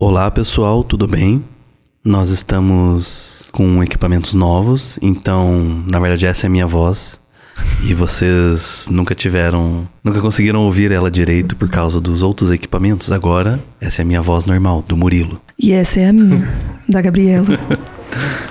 [0.00, 1.44] Olá pessoal, tudo bem?
[2.04, 7.18] Nós estamos com equipamentos novos, então na verdade essa é a minha voz
[7.82, 13.10] e vocês nunca tiveram, nunca conseguiram ouvir ela direito por causa dos outros equipamentos.
[13.10, 15.40] Agora essa é a minha voz normal, do Murilo.
[15.58, 16.48] E essa é a minha,
[16.88, 17.46] da Gabriela.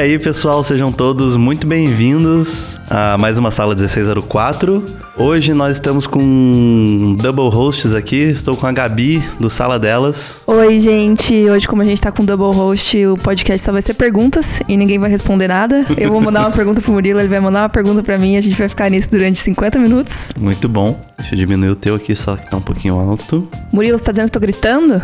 [0.00, 4.82] aí, pessoal, sejam todos muito bem-vindos a mais uma sala 1604.
[5.14, 8.22] Hoje nós estamos com double hosts aqui.
[8.22, 10.40] Estou com a Gabi do Sala Delas.
[10.46, 11.34] Oi, gente.
[11.50, 14.74] Hoje, como a gente tá com double host, o podcast só vai ser perguntas e
[14.74, 15.84] ninguém vai responder nada.
[15.98, 18.38] Eu vou mandar uma pergunta pro Murilo, ele vai mandar uma pergunta pra mim.
[18.38, 20.28] A gente vai ficar nisso durante 50 minutos.
[20.38, 20.98] Muito bom.
[21.18, 23.46] Deixa eu diminuir o teu aqui, só que tá um pouquinho alto.
[23.70, 25.02] Murilo, você tá dizendo que eu tô gritando?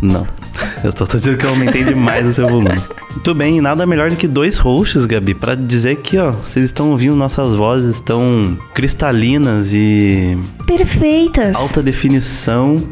[0.00, 0.26] Não.
[0.82, 2.78] Eu tô dizendo que eu aumentei demais o seu volume.
[3.10, 6.90] Muito bem, nada melhor do que dois hosts, Gabi, para dizer que, ó, vocês estão
[6.90, 11.56] ouvindo nossas vozes estão cristalinas e Perfeitas.
[11.56, 12.82] alta definição.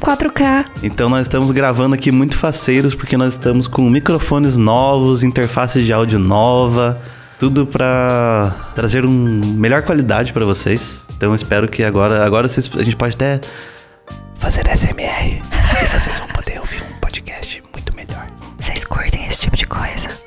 [0.00, 0.64] 4K.
[0.82, 5.92] Então nós estamos gravando aqui muito faceiros porque nós estamos com microfones novos, interface de
[5.92, 7.00] áudio nova,
[7.38, 11.02] tudo para trazer um melhor qualidade para vocês.
[11.16, 13.40] Então espero que agora, agora vocês, a gente pode até
[14.38, 15.42] fazer SMR
[15.82, 16.99] e vocês vão poder ouvir um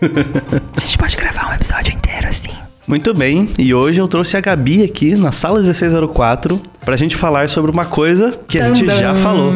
[0.76, 2.50] a gente pode gravar um episódio inteiro assim.
[2.86, 7.48] Muito bem, e hoje eu trouxe a Gabi aqui na sala 1604 pra gente falar
[7.48, 9.54] sobre uma coisa que a gente já falou.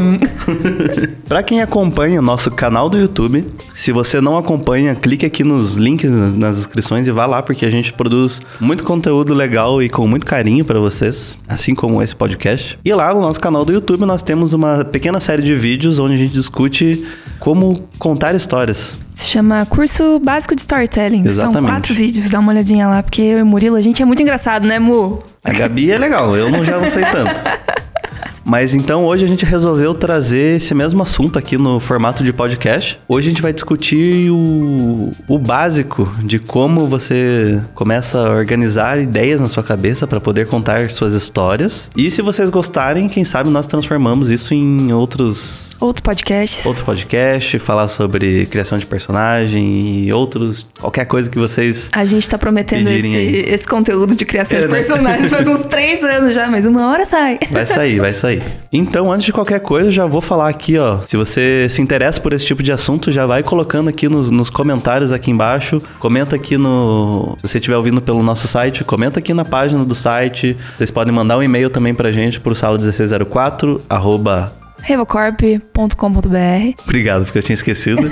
[1.27, 5.75] pra quem acompanha o nosso canal do YouTube, se você não acompanha, clique aqui nos
[5.75, 9.89] links nas, nas inscrições e vá lá porque a gente produz muito conteúdo legal e
[9.89, 12.79] com muito carinho pra vocês, assim como esse podcast.
[12.83, 16.13] E lá no nosso canal do YouTube nós temos uma pequena série de vídeos onde
[16.13, 17.05] a gente discute
[17.39, 18.95] como contar histórias.
[19.17, 21.23] Se chama Curso Básico de Storytelling.
[21.23, 21.71] São Exatamente.
[21.71, 24.67] quatro vídeos, dá uma olhadinha lá, porque eu e Murilo, a gente é muito engraçado,
[24.67, 25.23] né, Mu?
[25.43, 27.41] A Gabi é legal, eu não, já não sei tanto.
[28.45, 32.99] Mas então hoje a gente resolveu trazer esse mesmo assunto aqui no formato de podcast.
[33.07, 39.41] Hoje a gente vai discutir o, o básico de como você começa a organizar ideias
[39.41, 41.89] na sua cabeça para poder contar suas histórias.
[41.97, 46.65] E se vocês gostarem, quem sabe nós transformamos isso em outros Outros podcasts.
[46.65, 52.29] outros podcasts, falar sobre criação de personagem e outros, qualquer coisa que vocês A gente
[52.29, 54.73] tá prometendo esse, esse conteúdo de criação É, de né?
[54.73, 57.39] personagens faz uns três anos já, mas uma hora sai.
[57.51, 58.41] Vai sair, vai sair.
[58.71, 60.99] Então, antes de qualquer coisa, já vou falar aqui, ó.
[61.05, 64.49] Se você se interessa por esse tipo de assunto, já vai colocando aqui nos, nos
[64.49, 65.81] comentários aqui embaixo.
[65.99, 67.35] Comenta aqui no.
[67.41, 70.57] Se você estiver ouvindo pelo nosso site, comenta aqui na página do site.
[70.75, 77.43] Vocês podem mandar um e-mail também pra gente pro sala1604, arroba revocorp.com.br Obrigado, porque eu
[77.43, 78.01] tinha esquecido.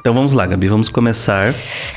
[0.00, 1.52] Então vamos lá, Gabi, vamos começar.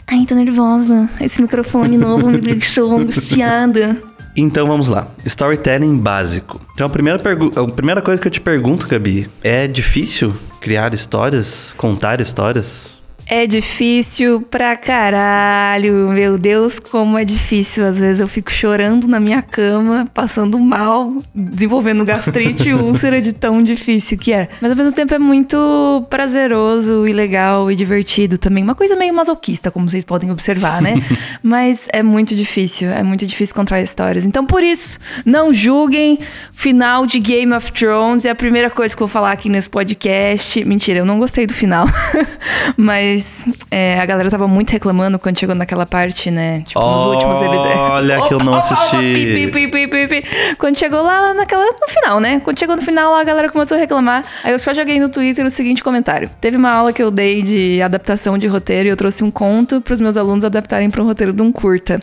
[0.08, 1.10] Ai, tô nervosa.
[1.22, 3.98] Esse microfone novo me deixou angustiada.
[4.36, 5.08] Então vamos lá.
[5.26, 6.60] Storytelling básico.
[6.74, 11.74] Então a primeira, a primeira coisa que eu te pergunto, Gabi, é difícil criar histórias,
[11.78, 13.01] contar histórias?
[13.26, 16.10] É difícil pra caralho.
[16.10, 17.86] Meu Deus, como é difícil.
[17.86, 23.32] Às vezes eu fico chorando na minha cama, passando mal, desenvolvendo gastrite e úlcera de
[23.32, 24.50] tão difícil que é.
[24.62, 28.64] Mas ao mesmo tempo é muito prazeroso e legal e divertido também.
[28.64, 30.96] Uma coisa meio masoquista, como vocês podem observar, né?
[31.42, 32.90] Mas é muito difícil.
[32.90, 34.26] É muito difícil contar histórias.
[34.26, 36.20] Então por isso, não julguem.
[36.52, 39.70] Final de Game of Thrones é a primeira coisa que eu vou falar aqui nesse
[39.70, 40.64] podcast.
[40.66, 41.88] Mentira, eu não gostei do final.
[42.76, 43.21] Mas
[43.70, 46.64] é, a galera tava muito reclamando quando chegou naquela parte, né?
[46.66, 47.76] Tipo, nos últimos episódios.
[47.76, 49.52] Olha que eu não assisti.
[49.52, 50.24] pi, pi, pi.
[50.58, 51.66] Quando chegou lá, naquela.
[51.66, 52.40] No final, né?
[52.44, 54.24] Quando chegou no final, a galera começou a reclamar.
[54.44, 56.30] Aí eu só joguei no Twitter o seguinte comentário.
[56.40, 59.82] Teve uma aula que eu dei de adaptação de roteiro e eu trouxe um conto
[59.82, 62.00] pros meus alunos adaptarem pra um roteiro de um curta.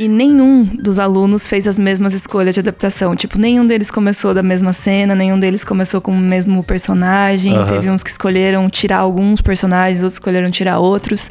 [0.00, 3.14] E nenhum dos alunos fez as mesmas escolhas de adaptação.
[3.14, 7.54] Tipo, nenhum deles começou da mesma cena, nenhum deles começou com o mesmo personagem.
[7.54, 7.66] Aham.
[7.66, 11.28] Teve uns que escolheram tirar alguns personagens, outros escolheram tirar outros.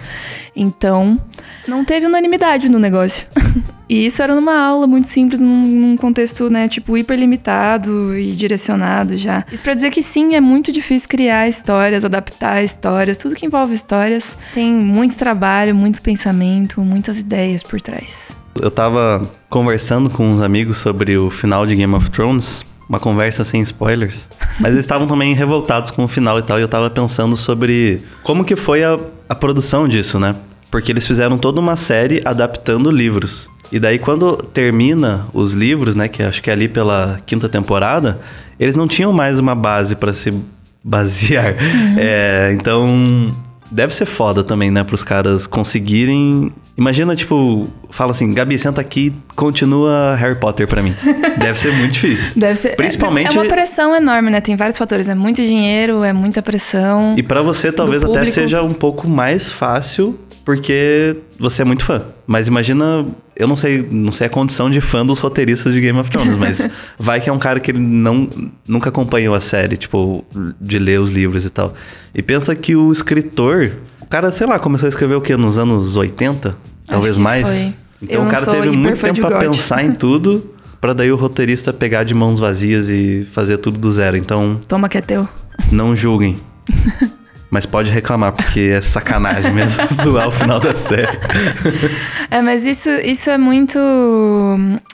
[0.53, 1.17] Então,
[1.65, 3.25] não teve unanimidade no negócio.
[3.89, 9.17] E isso era numa aula muito simples, num, contexto, né, tipo, hiper limitado e direcionado
[9.17, 9.43] já.
[9.51, 13.73] Isso pra dizer que sim, é muito difícil criar histórias, adaptar histórias, tudo que envolve
[13.73, 18.37] histórias tem muito trabalho, muito pensamento, muitas ideias por trás.
[18.61, 22.63] Eu tava conversando com uns amigos sobre o final de Game of Thrones.
[22.89, 24.27] Uma conversa sem spoilers.
[24.59, 26.57] Mas eles estavam também revoltados com o final e tal.
[26.57, 28.97] E eu tava pensando sobre como que foi a,
[29.29, 30.35] a produção disso, né?
[30.71, 33.47] Porque eles fizeram toda uma série adaptando livros.
[33.71, 38.19] E daí quando termina os livros, né, que acho que é ali pela quinta temporada,
[38.59, 40.33] eles não tinham mais uma base para se
[40.83, 41.55] basear.
[41.97, 43.31] É, então
[43.71, 46.51] deve ser foda também, né, pros caras conseguirem.
[46.77, 50.93] Imagina, tipo, fala assim, Gabi, senta aqui, continua Harry Potter pra mim.
[51.39, 52.33] Deve ser muito difícil.
[52.35, 52.75] Deve ser.
[52.75, 54.39] Principalmente- É uma pressão enorme, né?
[54.41, 55.07] Tem vários fatores.
[55.09, 57.15] É muito dinheiro, é muita pressão.
[57.17, 62.03] E pra você talvez até seja um pouco mais fácil, porque você é muito fã.
[62.25, 63.05] Mas imagina,
[63.39, 66.35] eu não sei, não sei a condição de fã dos roteiristas de Game of Thrones,
[66.37, 66.69] mas
[66.99, 68.29] vai que é um cara que ele não
[68.67, 70.23] nunca acompanhou a série, tipo,
[70.61, 71.73] de ler os livros e tal.
[72.13, 73.71] E pensa que o escritor,
[74.01, 75.35] o cara, sei lá, começou a escrever o quê?
[75.37, 76.55] Nos anos 80?
[76.85, 77.47] Talvez mais.
[77.47, 77.73] foi.
[78.01, 79.39] Então Eu o cara teve muito tempo God.
[79.39, 83.89] pensar em tudo, pra daí o roteirista pegar de mãos vazias e fazer tudo do
[83.91, 84.15] zero.
[84.17, 85.27] Então, Toma que é teu.
[85.71, 86.37] não julguem.
[87.49, 91.17] Mas pode reclamar, porque é sacanagem mesmo zoar o final da série.
[92.29, 93.79] É, mas isso, isso é muito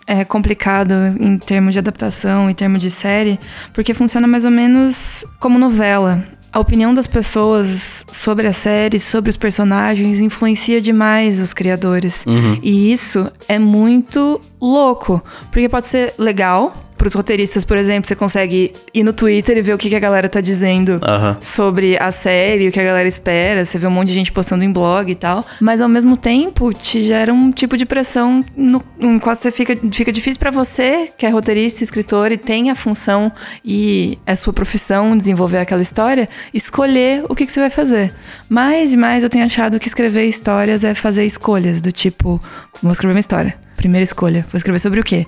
[0.07, 3.40] é, complicado em termos de adaptação, em termos de série,
[3.74, 6.24] porque funciona mais ou menos como novela.
[6.56, 12.25] A opinião das pessoas sobre a série, sobre os personagens, influencia demais os criadores.
[12.63, 15.22] E isso é muito louco.
[15.52, 16.74] Porque pode ser legal.
[17.06, 19.96] Para os roteiristas, por exemplo, você consegue ir no Twitter e ver o que, que
[19.96, 21.00] a galera tá dizendo
[21.40, 23.63] sobre a série, o que a galera espera.
[23.63, 25.46] Você vê um monte de gente postando em blog e tal.
[25.62, 29.78] Mas ao mesmo tempo, te gera um tipo de pressão no, em qual você fica,
[29.92, 33.31] fica difícil pra você, que é roteirista, escritor e tem a função
[33.63, 38.12] e é sua profissão desenvolver aquela história, escolher o que, que você vai fazer.
[38.50, 42.42] Mais e mais eu tenho achado que escrever histórias é fazer escolhas, do tipo,
[42.81, 43.64] vou escrever uma história.
[43.75, 45.25] Primeira escolha, vou escrever sobre o quê?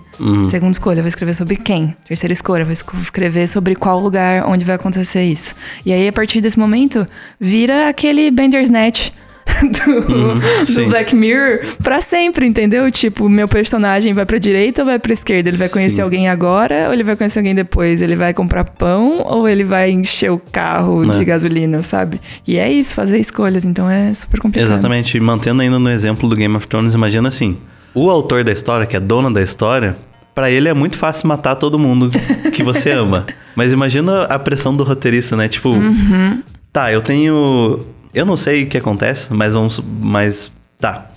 [0.49, 1.95] Segunda escolha, vou escrever sobre quem?
[2.07, 5.53] Terceira escolha, vou escrever sobre qual lugar onde vai acontecer isso.
[5.85, 7.05] E aí, a partir desse momento,
[7.39, 9.09] vira aquele Bandersnatch
[9.61, 10.83] do, sim.
[10.83, 12.89] do Black Mirror pra sempre, entendeu?
[12.91, 15.49] Tipo, meu personagem vai pra direita ou vai pra esquerda?
[15.49, 16.01] Ele vai conhecer Sim.
[16.03, 18.01] alguém agora ou ele vai conhecer alguém depois?
[18.01, 21.17] Ele vai comprar pão ou ele vai encher o carro Né.
[21.17, 22.19] de gasolina, sabe?
[22.45, 23.65] E é isso, fazer escolhas.
[23.65, 24.71] Então é super complicado.
[24.71, 25.19] Exatamente.
[25.19, 27.57] Mantendo ainda no exemplo do Game of Thrones, imagina assim:
[27.93, 29.97] o autor da história, que é dono da história,
[30.35, 32.09] pra ele é muito fácil matar todo mundo
[32.53, 33.25] que você ama.
[33.55, 35.47] Mas imagina a pressão do roteirista, né?
[35.47, 36.41] Tipo, Uhum.
[36.71, 37.79] tá, eu tenho.
[38.13, 39.81] Eu não sei o que acontece, mas vamos.
[40.01, 40.51] Mas.
[40.79, 41.07] Tá.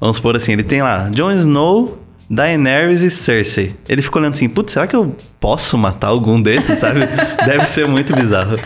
[0.00, 2.02] Vamos supor assim: ele tem lá Jon Snow.
[2.28, 3.76] Daenerys e Cersei.
[3.88, 5.14] Ele ficou olhando assim, putz, será que eu
[5.46, 7.00] posso matar algum desses, sabe?
[7.46, 8.58] Deve ser muito bizarro.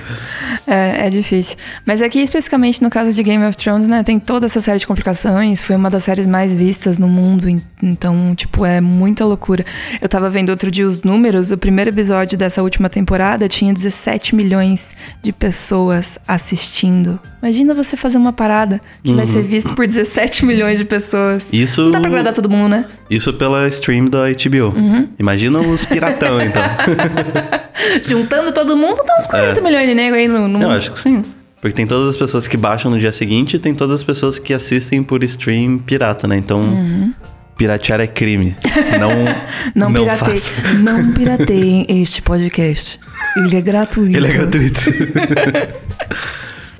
[0.66, 1.58] É, é difícil.
[1.84, 4.86] Mas aqui, especificamente no caso de Game of Thrones, né, tem toda essa série de
[4.86, 5.62] complicações.
[5.62, 7.50] Foi uma das séries mais vistas no mundo.
[7.50, 9.62] en- Então, tipo, é muita loucura.
[10.00, 11.50] Eu tava vendo outro dia os números.
[11.50, 17.20] O primeiro episódio dessa última temporada tinha 17 milhões de pessoas assistindo.
[17.42, 21.50] Imagina você fazer uma parada que vai ser vista por 17 milhões de pessoas.
[21.52, 21.82] Isso.
[21.84, 22.84] Não dá pra agradar todo mundo, né?
[23.10, 24.68] Isso pela stream da HBO.
[24.76, 25.08] Uhum.
[25.18, 26.62] Imagina os piratão, então.
[28.06, 30.64] Juntando todo mundo, dá uns 40 milhões de nego aí no, no É.
[30.64, 31.25] Eu acho que sim.
[31.61, 34.38] Porque tem todas as pessoas que baixam no dia seguinte e tem todas as pessoas
[34.38, 36.37] que assistem por stream pirata, né?
[36.37, 37.12] Então,
[37.56, 38.56] piratear é crime.
[38.99, 39.11] Não,
[39.75, 40.37] Não, não pirateiem.
[40.37, 40.55] faça.
[40.81, 42.99] Não pirateiem este podcast.
[43.37, 44.16] Ele é gratuito.
[44.16, 44.81] Ele é gratuito.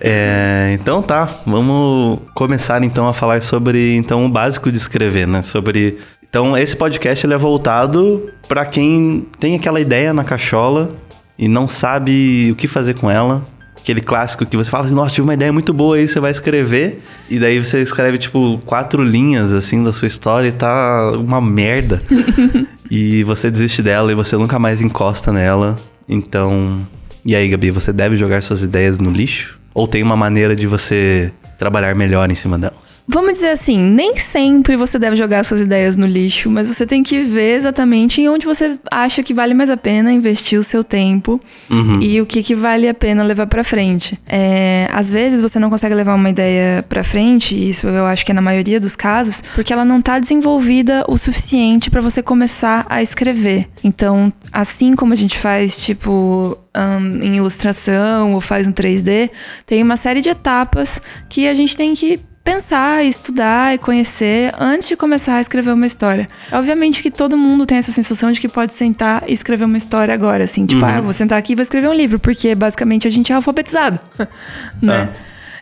[0.01, 5.43] É, então tá, vamos começar então a falar sobre então o básico de escrever, né?
[5.43, 10.91] Sobre então esse podcast ele é voltado para quem tem aquela ideia na cachola
[11.39, 13.47] e não sabe o que fazer com ela.
[13.79, 16.33] Aquele clássico que você fala assim, nossa, tive uma ideia muito boa aí, você vai
[16.33, 17.01] escrever.
[17.31, 22.03] E daí você escreve, tipo, quatro linhas, assim, da sua história e tá uma merda.
[22.91, 25.77] e você desiste dela e você nunca mais encosta nela.
[26.09, 26.85] Então,
[27.25, 29.61] e aí, Gabi, você deve jogar suas ideias no lixo?
[29.73, 33.00] Ou tem uma maneira de você trabalhar melhor em cima delas?
[33.13, 37.03] Vamos dizer assim, nem sempre você deve jogar suas ideias no lixo, mas você tem
[37.03, 40.85] que ver exatamente em onde você acha que vale mais a pena investir o seu
[40.85, 42.01] tempo Uhum.
[42.01, 44.17] e o que, que vale a pena levar pra frente.
[44.29, 48.25] É, às vezes você não consegue levar uma ideia pra frente, e isso eu acho
[48.25, 52.23] que é na maioria dos casos, porque ela não tá desenvolvida o suficiente pra você
[52.23, 53.67] começar a escrever.
[53.83, 59.31] Então, assim como a gente faz, tipo, ahn, em ilustração ou faz no 3D,
[59.67, 64.89] tem uma série de etapas que a gente tem que pensar, estudar e conhecer antes
[64.89, 66.29] de começar a escrever uma história.
[66.53, 70.13] Obviamente que todo mundo tem essa sensação de que pode sentar e escrever uma história
[70.13, 73.07] agora, assim, tipo, ah, eu vou sentar aqui e vou escrever um livro, porque basicamente
[73.07, 74.01] a gente é alfabetizado,
[74.81, 75.11] né?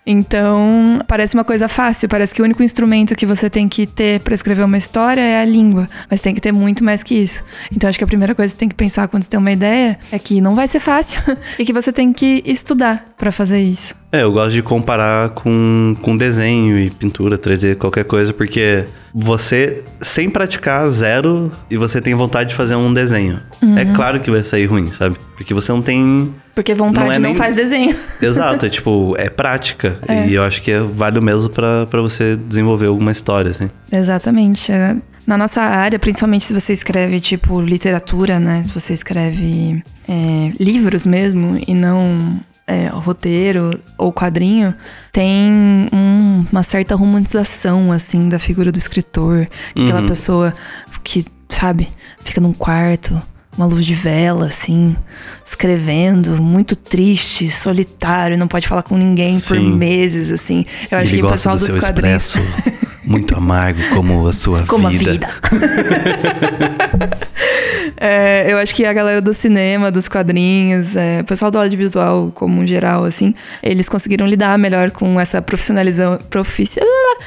[0.07, 4.21] Então, parece uma coisa fácil, parece que o único instrumento que você tem que ter
[4.21, 7.45] para escrever uma história é a língua, mas tem que ter muito mais que isso.
[7.71, 9.53] Então, acho que a primeira coisa que você tem que pensar quando você tem uma
[9.53, 11.23] ideia é que não vai ser fácil
[11.59, 13.95] e que você tem que estudar para fazer isso.
[14.11, 19.83] É, eu gosto de comparar com, com desenho e pintura, 3D, qualquer coisa, porque você,
[20.01, 23.41] sem praticar zero, e você tem vontade de fazer um desenho.
[23.61, 23.77] Uhum.
[23.77, 25.17] É claro que vai sair ruim, sabe?
[25.37, 26.33] Porque você não tem.
[26.59, 27.35] Porque vontade não, é não nem...
[27.37, 27.97] faz desenho.
[28.21, 29.97] Exato, é tipo, é prática.
[30.09, 30.27] É.
[30.27, 33.71] E eu acho que é, vale o mesmo para você desenvolver alguma história, assim.
[33.93, 34.73] Exatamente.
[34.73, 38.65] É, na nossa área, principalmente se você escreve, tipo, literatura, né?
[38.65, 44.75] Se você escreve é, livros mesmo e não é, roteiro ou quadrinho,
[45.13, 45.53] tem
[45.93, 49.47] um, uma certa romantização, assim, da figura do escritor.
[49.77, 49.85] Uhum.
[49.85, 50.53] Aquela pessoa
[51.05, 51.87] que, sabe,
[52.25, 53.23] fica num quarto,
[53.59, 54.97] uma luz de vela, assim,
[55.45, 59.49] escrevendo, muito triste, solitário, não pode falar com ninguém Sim.
[59.49, 60.65] por meses, assim.
[60.89, 62.35] Eu acho Ele que o pessoal do dos quadrinhos.
[63.09, 65.19] muito amargo como a sua como vida.
[65.49, 67.19] Como a vida.
[68.01, 72.31] É, eu acho que a galera do cinema, dos quadrinhos, é, o pessoal do audiovisual
[72.33, 76.81] como um geral, assim, eles conseguiram lidar melhor com essa profissionalização, profici,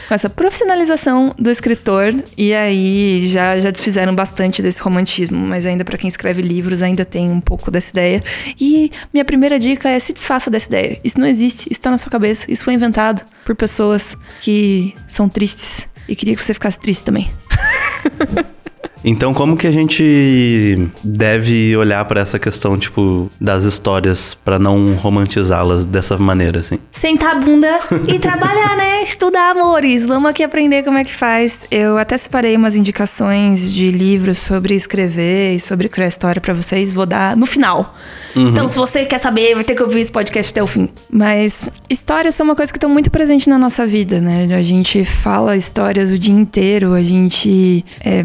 [0.07, 5.83] com essa profissionalização do escritor e aí já, já desfizeram bastante desse romantismo, mas ainda
[5.83, 8.23] para quem escreve livros ainda tem um pouco dessa ideia.
[8.59, 10.99] E minha primeira dica é se desfaça dessa ideia.
[11.03, 15.27] Isso não existe, isso está na sua cabeça, isso foi inventado por pessoas que são
[15.27, 15.65] tristes
[16.11, 17.31] e queria que você ficasse triste também.
[19.03, 24.93] Então, como que a gente deve olhar para essa questão, tipo, das histórias para não
[24.93, 26.79] romantizá-las dessa maneira, assim?
[26.91, 29.01] Sentar a bunda e trabalhar, né?
[29.03, 30.05] Estudar, amores.
[30.05, 31.65] Vamos aqui aprender como é que faz.
[31.71, 36.91] Eu até separei umas indicações de livros sobre escrever e sobre criar história para vocês.
[36.91, 37.93] Vou dar no final.
[38.35, 38.49] Uhum.
[38.49, 40.87] Então, se você quer saber, vai ter que ouvir esse podcast até o fim.
[41.09, 44.47] Mas histórias são uma coisa que estão muito presente na nossa vida, né?
[44.51, 48.23] A gente fala histórias o dia inteiro, a gente é,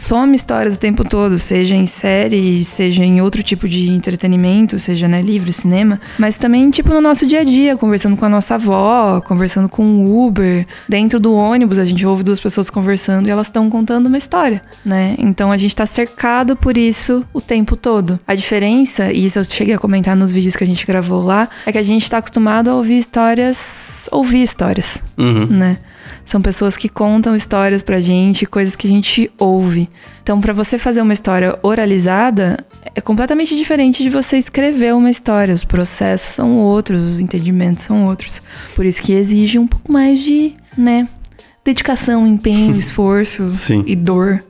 [0.00, 5.06] consome histórias o tempo todo, seja em série, seja em outro tipo de entretenimento, seja
[5.06, 8.54] né, livro, cinema, mas também tipo no nosso dia a dia, conversando com a nossa
[8.54, 13.30] avó, conversando com o Uber, dentro do ônibus a gente ouve duas pessoas conversando e
[13.30, 15.16] elas estão contando uma história, né?
[15.18, 18.18] Então a gente está cercado por isso o tempo todo.
[18.26, 21.46] A diferença, e isso eu cheguei a comentar nos vídeos que a gente gravou lá,
[21.66, 25.46] é que a gente está acostumado a ouvir histórias, ouvir histórias, uhum.
[25.46, 25.76] né?
[26.30, 29.90] São pessoas que contam histórias pra gente, coisas que a gente ouve.
[30.22, 35.52] Então, para você fazer uma história oralizada, é completamente diferente de você escrever uma história.
[35.52, 38.40] Os processos são outros, os entendimentos são outros.
[38.76, 41.08] Por isso que exige um pouco mais de, né,
[41.64, 43.82] dedicação, empenho, esforço Sim.
[43.84, 44.40] e dor.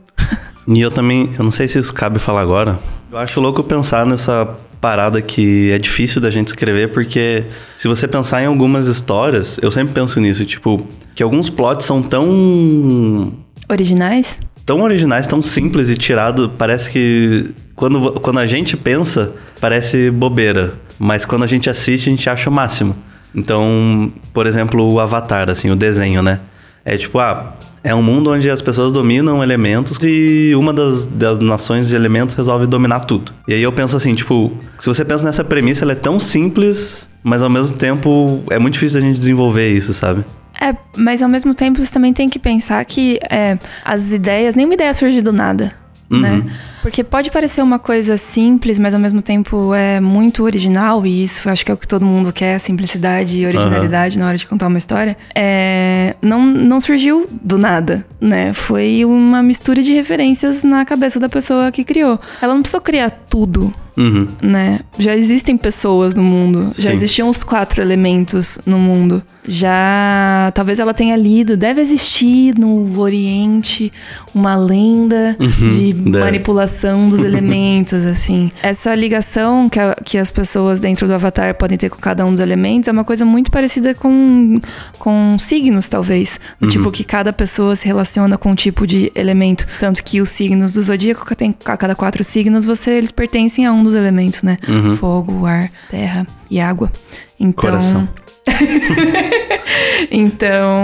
[0.67, 2.79] E eu também, eu não sei se isso cabe falar agora.
[3.11, 7.45] Eu acho louco pensar nessa parada que é difícil da gente escrever, porque
[7.77, 12.01] se você pensar em algumas histórias, eu sempre penso nisso, tipo, que alguns plots são
[12.01, 13.31] tão.
[13.69, 14.39] Originais?
[14.65, 16.51] Tão originais, tão simples e tirado.
[16.57, 20.73] Parece que quando, quando a gente pensa, parece bobeira.
[20.99, 22.95] Mas quando a gente assiste, a gente acha o máximo.
[23.33, 26.39] Então, por exemplo, o Avatar, assim, o desenho, né?
[26.83, 31.39] É tipo, ah, é um mundo onde as pessoas dominam elementos e uma das, das
[31.39, 33.33] nações de elementos resolve dominar tudo.
[33.47, 37.07] E aí eu penso assim, tipo, se você pensa nessa premissa, ela é tão simples,
[37.23, 40.23] mas ao mesmo tempo é muito difícil a gente desenvolver isso, sabe?
[40.59, 44.75] É, mas ao mesmo tempo você também tem que pensar que é, as ideias, nenhuma
[44.75, 45.80] ideia surge do nada.
[46.11, 46.31] Né?
[46.31, 46.37] Uhum.
[46.39, 46.51] Né?
[46.81, 51.47] Porque pode parecer uma coisa simples, mas ao mesmo tempo é muito original, e isso
[51.49, 54.23] acho que é o que todo mundo quer, simplicidade e originalidade uhum.
[54.23, 55.15] na hora de contar uma história.
[55.35, 58.51] É, não, não surgiu do nada, né?
[58.51, 62.19] Foi uma mistura de referências na cabeça da pessoa que criou.
[62.41, 64.27] Ela não precisou criar tudo Uhum.
[64.41, 64.79] Né?
[64.97, 69.21] Já existem pessoas no mundo, já existiam os quatro elementos no mundo.
[69.47, 73.91] Já talvez ela tenha lido, deve existir no Oriente
[74.35, 76.19] uma lenda uhum, de deve.
[76.19, 78.51] manipulação dos elementos, assim.
[78.61, 82.31] Essa ligação que, a, que as pessoas dentro do Avatar podem ter com cada um
[82.31, 84.59] dos elementos é uma coisa muito parecida com,
[84.99, 86.39] com signos, talvez.
[86.59, 86.71] Do uhum.
[86.71, 89.65] tipo que cada pessoa se relaciona com um tipo de elemento.
[89.79, 91.25] Tanto que os signos do zodíaco,
[91.65, 94.57] a cada quatro signos, você, eles pertencem a um dos elementos, né?
[94.67, 94.95] Uhum.
[94.97, 96.91] Fogo, ar, terra e água.
[97.39, 97.53] Então.
[97.53, 98.07] Coração.
[100.09, 100.83] então,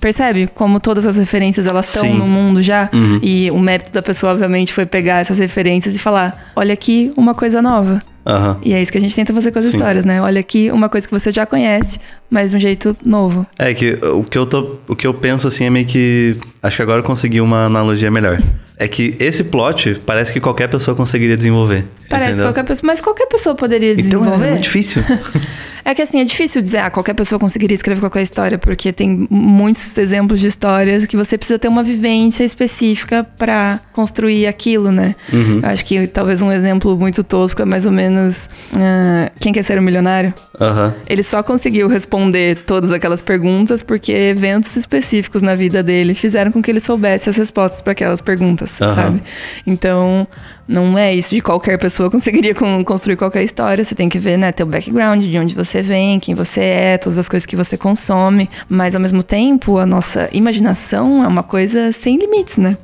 [0.00, 2.88] percebe como todas as referências elas estão no mundo já?
[2.92, 3.18] Uhum.
[3.22, 7.34] E o mérito da pessoa, obviamente, foi pegar essas referências e falar: olha aqui uma
[7.34, 8.02] coisa nova.
[8.26, 8.56] Uhum.
[8.60, 9.70] E é isso que a gente tenta fazer com as Sim.
[9.70, 10.20] histórias, né?
[10.20, 13.46] Olha aqui uma coisa que você já conhece, mas de um jeito novo.
[13.56, 16.74] É que o que eu tô, o que eu penso assim é meio que acho
[16.74, 18.42] que agora eu consegui uma analogia melhor.
[18.78, 21.84] É que esse plot parece que qualquer pessoa conseguiria desenvolver.
[22.10, 22.48] Parece entendeu?
[22.48, 24.34] qualquer pessoa, mas qualquer pessoa poderia desenvolver.
[24.34, 25.04] Então é muito difícil.
[25.86, 29.28] É que assim, é difícil dizer, ah, qualquer pessoa conseguiria escrever qualquer história, porque tem
[29.30, 35.14] muitos exemplos de histórias que você precisa ter uma vivência específica para construir aquilo, né?
[35.32, 35.60] Uhum.
[35.62, 39.62] Eu acho que talvez um exemplo muito tosco é mais ou menos ah, Quem Quer
[39.62, 40.34] Ser um Milionário?
[40.60, 40.92] Aham.
[41.08, 46.60] Ele só conseguiu responder todas aquelas perguntas porque eventos específicos na vida dele fizeram com
[46.60, 48.92] que ele soubesse as respostas para aquelas perguntas, Aham.
[48.92, 49.22] sabe?
[49.64, 50.26] Então,
[50.68, 53.84] não é isso de qualquer pessoa conseguiria con- construir qualquer história.
[53.84, 57.18] Você tem que ver, né, teu background, de onde você vem, quem você é, todas
[57.18, 58.48] as coisas que você consome.
[58.68, 62.76] Mas, ao mesmo tempo, a nossa imaginação é uma coisa sem limites, né?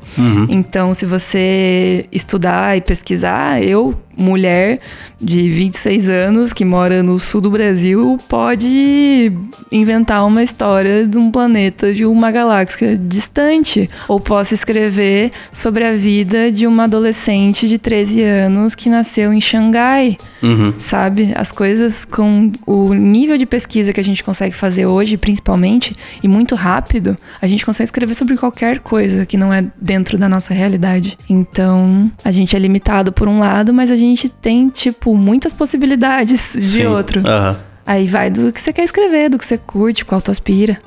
[0.48, 4.80] Então, se você estudar e pesquisar, eu, mulher
[5.20, 9.32] de 26 anos que mora no sul do Brasil, pode
[9.70, 13.88] inventar uma história de um planeta de uma galáxia distante.
[14.08, 19.40] Ou posso escrever sobre a vida de uma adolescente de 13 anos que nasceu em
[19.40, 20.72] Xangai Uhum.
[20.78, 21.32] sabe?
[21.36, 26.26] As coisas com o nível de pesquisa que a gente consegue fazer hoje, principalmente, e
[26.28, 30.52] muito rápido, a gente consegue escrever sobre qualquer coisa que não é dentro da nossa
[30.52, 31.16] realidade.
[31.28, 36.54] Então, a gente é limitado por um lado, mas a gente tem, tipo, muitas possibilidades
[36.54, 36.86] de Sim.
[36.86, 37.20] outro.
[37.26, 37.56] Aham.
[37.84, 40.78] Aí vai do que você quer escrever, do que você curte, qual tu aspira.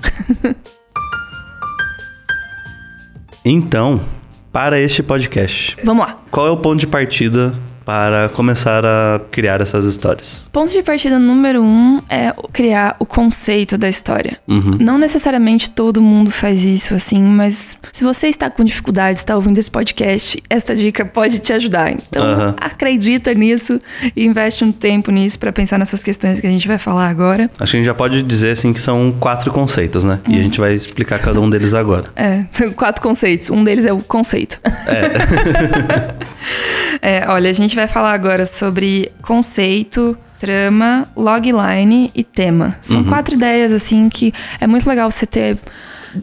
[3.48, 4.02] Então,
[4.52, 6.18] para este podcast, Vamos lá.
[6.32, 7.54] qual é o ponto de partida
[7.86, 10.46] para começar a criar essas histórias?
[10.52, 14.38] Ponto de partida número um é criar o conceito da história.
[14.48, 14.78] Uhum.
[14.80, 19.58] Não necessariamente todo mundo faz isso assim, mas se você está com dificuldade, está ouvindo
[19.58, 21.92] esse podcast, esta dica pode te ajudar.
[21.92, 22.56] Então, Aham.
[22.60, 23.80] acredita nisso
[24.16, 27.50] e investe um tempo nisso para pensar nessas questões que a gente vai falar agora.
[27.60, 30.20] Acho que a gente já pode dizer assim que são quatro conceitos, né?
[30.28, 32.06] E a gente vai explicar cada um deles agora.
[32.16, 33.50] É, são quatro conceitos.
[33.50, 34.60] Um deles é o conceito.
[34.88, 36.16] É,
[37.28, 42.76] olha, a gente vai falar agora sobre conceito, trama, logline e tema.
[42.82, 45.58] São quatro ideias, assim, que é muito legal você ter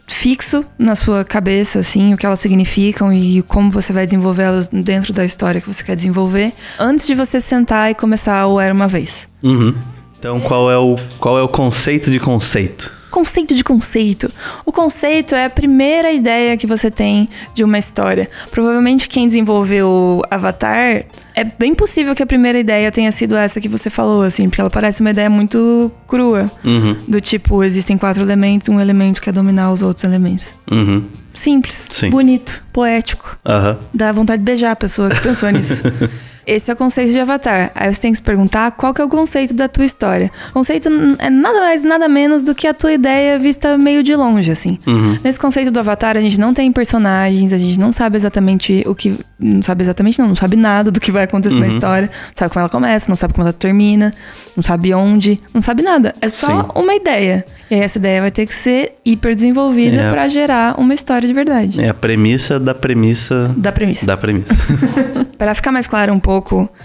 [0.06, 5.12] fixo na sua cabeça, assim, o que elas significam e como você vai desenvolvê-las dentro
[5.12, 8.88] da história que você quer desenvolver, antes de você sentar e começar o Era Uma
[8.88, 9.28] Vez.
[9.42, 9.74] Uhum.
[10.18, 13.01] Então, qual é o qual é o conceito de conceito?
[13.12, 14.32] Conceito de conceito.
[14.64, 18.28] O conceito é a primeira ideia que você tem de uma história.
[18.50, 21.04] Provavelmente quem desenvolveu Avatar
[21.34, 24.62] é bem possível que a primeira ideia tenha sido essa que você falou, assim, porque
[24.62, 26.50] ela parece uma ideia muito crua.
[26.64, 26.96] Uhum.
[27.06, 30.54] Do tipo, existem quatro elementos, um elemento quer dominar os outros elementos.
[30.70, 31.04] Uhum.
[31.34, 32.08] Simples, Sim.
[32.08, 33.38] bonito, poético.
[33.44, 33.78] Aham.
[33.92, 35.82] Dá vontade de beijar a pessoa que pensou nisso.
[36.46, 37.70] Esse é o conceito de Avatar.
[37.74, 40.30] Aí você tem que se perguntar qual que é o conceito da tua história.
[40.50, 44.14] O conceito é nada mais, nada menos do que a tua ideia vista meio de
[44.16, 44.78] longe, assim.
[45.22, 48.94] Nesse conceito do Avatar, a gente não tem personagens, a gente não sabe exatamente o
[48.94, 49.16] que...
[49.38, 50.28] Não sabe exatamente, não.
[50.28, 52.08] Não sabe nada do que vai acontecer na história.
[52.08, 54.12] Não sabe como ela começa, não sabe como ela termina.
[54.56, 55.40] Não sabe onde.
[55.52, 56.14] Não sabe nada.
[56.20, 56.68] É só Sim.
[56.76, 57.44] uma ideia.
[57.70, 60.10] E aí essa ideia vai ter que ser hiper desenvolvida É.
[60.10, 61.80] pra gerar uma história de verdade.
[61.82, 64.06] É a premissa da premissa Da premissa.
[64.06, 64.54] da premissa.
[65.38, 66.31] Para ficar mais claro um pouco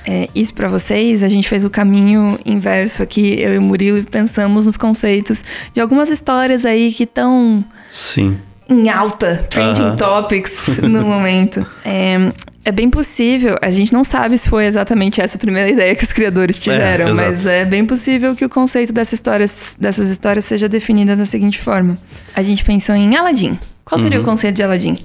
[0.06, 4.00] é, isso para vocês, a gente fez o caminho inverso aqui, eu e o Murilo,
[4.00, 8.38] e pensamos nos conceitos de algumas histórias aí que estão Sim.
[8.70, 11.66] em alta, trending topics no momento.
[11.86, 12.32] É,
[12.66, 16.12] é bem possível, a gente não sabe se foi exatamente essa primeira ideia que os
[16.12, 17.30] criadores tiveram, exato.
[17.30, 21.60] mas é bem possível que o conceito dessas histórias, dessas histórias seja definido da seguinte
[21.60, 21.98] forma.
[22.36, 23.58] A gente pensou em Aladdin.
[23.86, 24.98] Qual seria o conceito de Aladdin?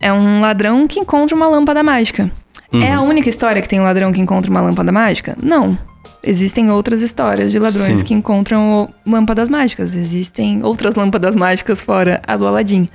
[0.00, 2.28] É um ladrão que encontra uma lâmpada mágica.
[2.72, 5.36] É a única história que tem um ladrão que encontra uma lâmpada mágica?
[5.40, 5.78] Não.
[6.22, 8.04] Existem outras histórias de ladrões Sim.
[8.04, 9.94] que encontram lâmpadas mágicas.
[9.94, 12.88] Existem outras lâmpadas mágicas fora a do Aladdin.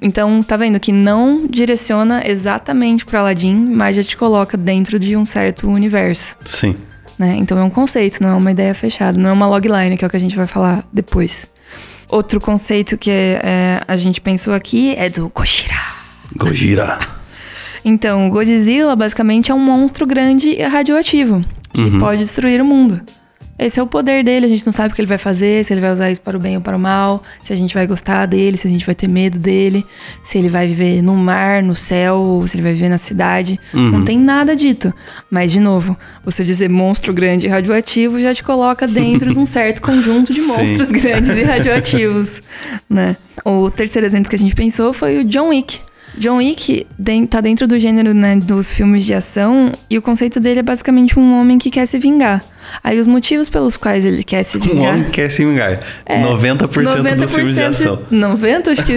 [0.00, 5.16] Então, tá vendo que não direciona exatamente pro Aladdin, mas já te coloca dentro de
[5.16, 6.76] um certo universo, Sim.
[7.18, 7.34] né?
[7.36, 10.06] Então é um conceito, não é uma ideia fechada, não é uma logline, que é
[10.06, 11.48] o que a gente vai falar depois.
[12.08, 15.74] Outro conceito que é, a gente pensou aqui é do Gojira.
[16.36, 17.21] Gojira.
[17.84, 23.00] Então, o Godzilla basicamente é um monstro grande e radioativo que pode destruir o mundo.
[23.58, 25.72] Esse é o poder dele, a gente não sabe o que ele vai fazer, se
[25.72, 27.86] ele vai usar isso para o bem ou para o mal, se a gente vai
[27.86, 29.86] gostar dele, se a gente vai ter medo dele,
[30.24, 33.60] se ele vai viver no mar, no céu, se ele vai viver na cidade.
[33.72, 34.92] Não tem nada dito.
[35.30, 39.46] Mas, de novo, você dizer monstro grande e radioativo já te coloca dentro de um
[39.46, 40.48] certo conjunto de Sim.
[40.48, 42.42] monstros grandes e radioativos,
[42.90, 43.16] né?
[43.44, 45.78] O terceiro exemplo que a gente pensou foi o John Wick.
[46.16, 46.86] John Wick
[47.30, 51.18] tá dentro do gênero né, dos filmes de ação e o conceito dele é basicamente
[51.18, 52.44] um homem que quer se vingar.
[52.82, 54.92] Aí os motivos pelos quais ele quer se Um vingar.
[54.94, 55.80] homem que quer se vingar.
[56.06, 58.02] é 90%, dos filmes de ação.
[58.10, 58.92] 90, acho que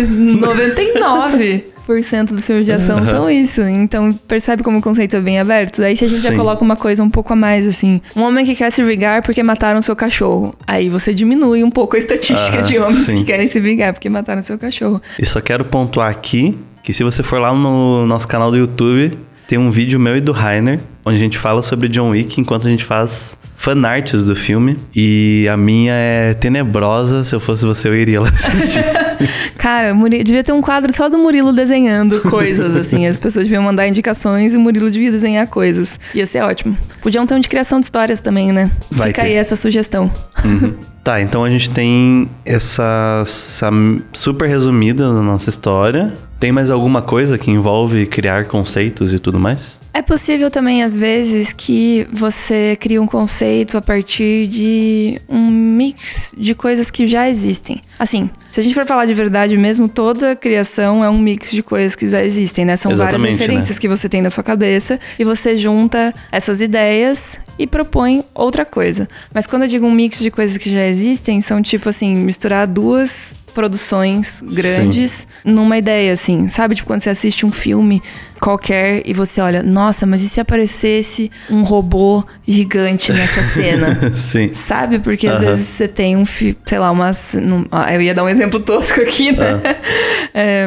[0.65, 1.65] 99.
[1.88, 3.06] 99% dos filmes de ação Uhum.
[3.06, 3.62] são isso.
[3.62, 5.84] Então, percebe como o conceito é bem aberto?
[5.84, 6.38] Aí, se a gente já Sim.
[6.38, 8.01] coloca uma coisa um pouco a mais, assim.
[8.15, 10.56] Um homem que quer se vingar porque mataram seu cachorro.
[10.65, 13.15] Aí você diminui um pouco a estatística Aham, de homens sim.
[13.17, 14.99] que querem se vingar porque mataram seu cachorro.
[15.19, 19.17] E só quero pontuar aqui que se você for lá no nosso canal do YouTube,
[19.48, 22.67] tem um vídeo meu e do Rainer, onde a gente fala sobre John Wick enquanto
[22.67, 24.78] a gente faz fanarts do filme.
[24.95, 27.24] E a minha é tenebrosa.
[27.24, 28.84] Se eu fosse você, eu iria lá assistir.
[29.58, 33.08] Cara, Muri- devia ter um quadro só do Murilo desenhando coisas, assim.
[33.08, 36.00] As pessoas deviam mandar indicações e o Murilo devia desenhar coisas.
[36.13, 36.78] Ia ser ótimo.
[37.02, 38.69] Podiam ter um de criação de histórias também, né?
[38.91, 39.28] Vai Fica ter.
[39.30, 40.12] aí essa sugestão.
[40.43, 40.74] Uhum.
[41.04, 43.69] Tá, então a gente tem essa, essa
[44.12, 46.12] super resumida na nossa história.
[46.39, 49.80] Tem mais alguma coisa que envolve criar conceitos e tudo mais?
[49.95, 56.36] É possível também, às vezes, que você crie um conceito a partir de um mix
[56.38, 57.81] de coisas que já existem.
[57.97, 61.63] Assim, se a gente for falar de verdade mesmo, toda criação é um mix de
[61.63, 62.75] coisas que já existem, né?
[62.75, 67.39] São várias Exatamente, referências que você tem na sua cabeça e você junta essas ideias
[67.58, 69.08] e propõe outra coisa.
[69.34, 72.67] Mas quando eu digo um mix de coisas que já existem, são tipo assim, misturar
[72.67, 76.49] duas produções grandes numa ideia, assim.
[76.49, 76.75] Sabe?
[76.75, 78.03] Tipo, quando você assiste um filme
[78.39, 84.12] qualquer e você olha, nossa, mas e se aparecesse um robô gigante nessa cena?
[84.15, 84.54] Sim.
[84.54, 85.00] Sabe?
[85.00, 85.45] Porque às Aham.
[85.48, 86.26] vezes você tem um
[86.65, 87.34] sei lá, umas.
[87.34, 89.62] num- ah, eu ia dar um exemplo tosco aqui, né?
[90.38, 90.65] É,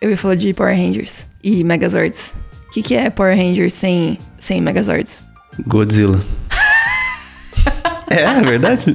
[0.00, 2.32] eu ia falar de Power Rangers e Megazords.
[2.68, 5.22] O que, que é Power Rangers sem, sem Megazords?
[5.66, 6.20] Godzilla.
[8.10, 8.92] é, é verdade.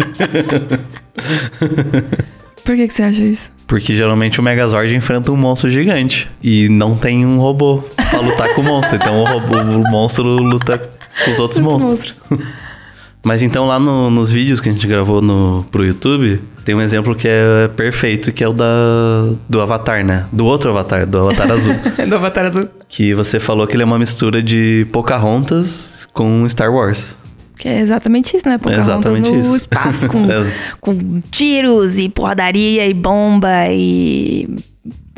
[2.64, 3.52] Por que, que você acha isso?
[3.68, 6.28] Porque geralmente o Megazord enfrenta um monstro gigante.
[6.44, 8.96] E não tem um robô pra lutar com o monstro.
[8.98, 10.78] Então o, robô, o monstro luta
[11.26, 12.22] com os outros Os monstros.
[13.24, 16.82] Mas então lá no- nos vídeos que a gente gravou no, pro YouTube, tem um
[16.82, 18.66] exemplo que é perfeito, que é o da,
[19.48, 20.26] do Avatar, né?
[20.32, 21.76] Do outro Avatar, do Avatar Azul.
[22.10, 22.68] Do Avatar Azul.
[22.90, 27.16] que você falou que ele é uma mistura de Pocahontas com Star Wars.
[27.62, 28.58] Que é exatamente isso, né?
[28.58, 29.56] Pocahontas exatamente no isso.
[29.56, 30.52] espaço, com, É.
[30.82, 34.50] com tiros e porradaria e bomba e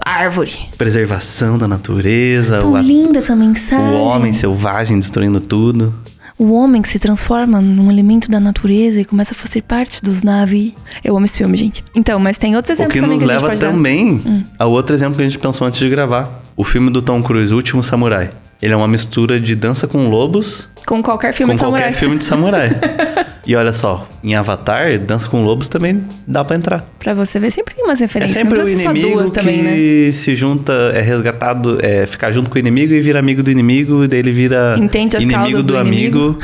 [0.05, 0.51] árvore.
[0.77, 3.85] Preservação da natureza, Tão o, linda essa mensagem.
[3.95, 5.95] o homem selvagem destruindo tudo.
[6.37, 10.21] O homem que se transforma num elemento da natureza e começa a fazer parte dos
[10.21, 10.73] navios.
[11.01, 11.81] Eu amo esse filme, gente.
[11.95, 13.71] Então, mas tem outros O exemplos que também nos que gente leva pode dar.
[13.71, 16.43] também ao outro exemplo que a gente pensou antes de gravar.
[16.57, 18.31] O filme do Tom Cruise, O Último Samurai.
[18.63, 21.81] Ele é uma mistura de dança com lobos Com qualquer filme com de samurai.
[21.83, 22.69] qualquer filme de samurai.
[23.45, 26.85] e olha só, em Avatar, dança com lobos também dá pra entrar.
[26.97, 28.37] Pra você ver, sempre tem umas É referências.
[28.37, 30.11] sempre Não o inimigo duas que também, né?
[30.13, 34.05] se junta, é resgatado, é ficar junto com o inimigo e vira amigo do inimigo,
[34.05, 36.37] e daí ele vira Entende as inimigo causas do, do amigo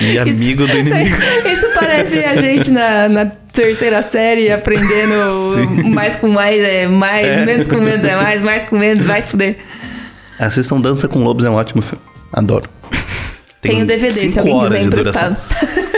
[0.00, 1.16] e amigo do inimigo.
[1.52, 5.12] Isso parece a gente na, na terceira série aprendendo
[5.54, 5.90] Sim.
[5.90, 7.44] mais com mais é mais, É.
[7.44, 9.56] menos com menos é mais, mais com menos, vai se fuder.
[10.38, 12.02] Assistam Dança com Lobos, é um ótimo filme.
[12.32, 12.68] Adoro.
[13.60, 15.36] Tem o DVD, se alguém quiser emprestado.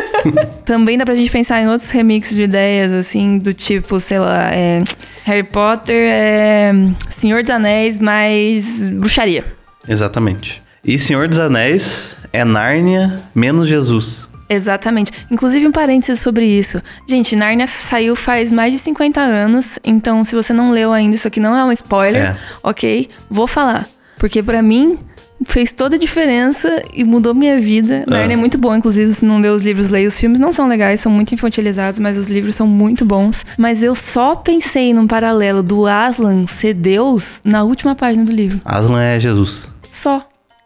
[0.64, 4.50] Também dá pra gente pensar em outros remixes de ideias, assim, do tipo, sei lá,
[4.52, 4.82] é,
[5.24, 6.72] Harry Potter, é,
[7.08, 9.44] Senhor dos Anéis, mais bruxaria.
[9.88, 10.62] Exatamente.
[10.84, 14.28] E Senhor dos Anéis é Nárnia menos Jesus.
[14.48, 15.12] Exatamente.
[15.30, 16.82] Inclusive, um parênteses sobre isso.
[17.06, 21.28] Gente, Narnia saiu faz mais de 50 anos, então se você não leu ainda, isso
[21.28, 22.36] aqui não é um spoiler, É.
[22.62, 23.08] ok?
[23.30, 23.86] Vou falar.
[24.20, 24.98] Porque pra mim,
[25.46, 28.04] fez toda a diferença e mudou minha vida.
[28.06, 30.06] Narnia é muito bom, inclusive, se não leu os livros, leia.
[30.06, 33.46] Os filmes não são legais, são muito infantilizados, mas os livros são muito bons.
[33.56, 38.60] Mas eu só pensei num paralelo do Aslan ser Deus na última página do livro.
[38.62, 39.70] Aslan é Jesus.
[39.90, 40.22] Só.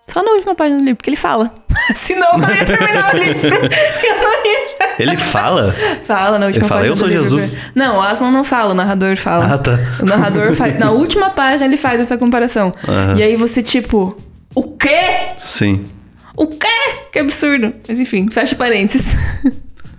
[0.08, 1.54] Só na última página do livro, porque ele fala.
[1.94, 3.56] Senão eu não ia terminar o livro.
[4.04, 4.64] Eu não ia.
[4.98, 5.74] Ele fala?
[6.04, 7.40] Fala na última Ele fala, página "Eu sou do livro.
[7.40, 9.54] Jesus." Não, o Aslan não fala, o narrador fala.
[9.54, 9.78] Ah, tá.
[10.00, 10.78] O narrador faz.
[10.78, 12.72] Na última página ele faz essa comparação.
[12.88, 13.16] Aham.
[13.18, 14.16] E aí você, tipo,
[14.54, 15.32] o quê?
[15.36, 15.84] Sim.
[16.36, 16.66] O quê?
[17.12, 17.72] Que absurdo.
[17.88, 19.16] Mas enfim, fecha parênteses.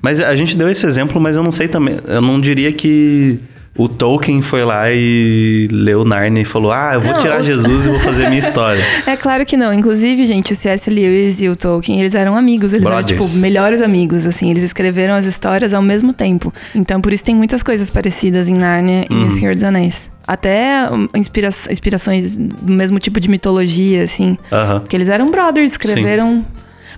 [0.02, 1.98] Mas a gente deu esse exemplo, mas eu não sei também.
[2.08, 3.39] Eu não diria que
[3.78, 7.44] o Tolkien foi lá e leu Narnia e falou: Ah, eu vou Não, tirar o-
[7.44, 8.84] Jesus e vou fazer minha história.
[9.06, 9.74] É claro que não.
[9.74, 10.90] Inclusive, gente, o C.S.
[10.90, 12.72] Lewis e o Tolkien, eles eram amigos.
[12.74, 13.12] Eles Brothers.
[13.12, 14.50] eram, tipo, melhores amigos, assim.
[14.50, 16.54] Eles escreveram as histórias ao mesmo tempo.
[16.74, 19.22] Então, por isso tem muitas coisas parecidas em Nárnia Uhum.
[19.24, 20.10] e O Senhor dos Anéis.
[20.28, 24.38] Até inspira inspirações do mesmo tipo de mitologia, assim.
[24.80, 26.44] Porque eles eram brothers, escreveram...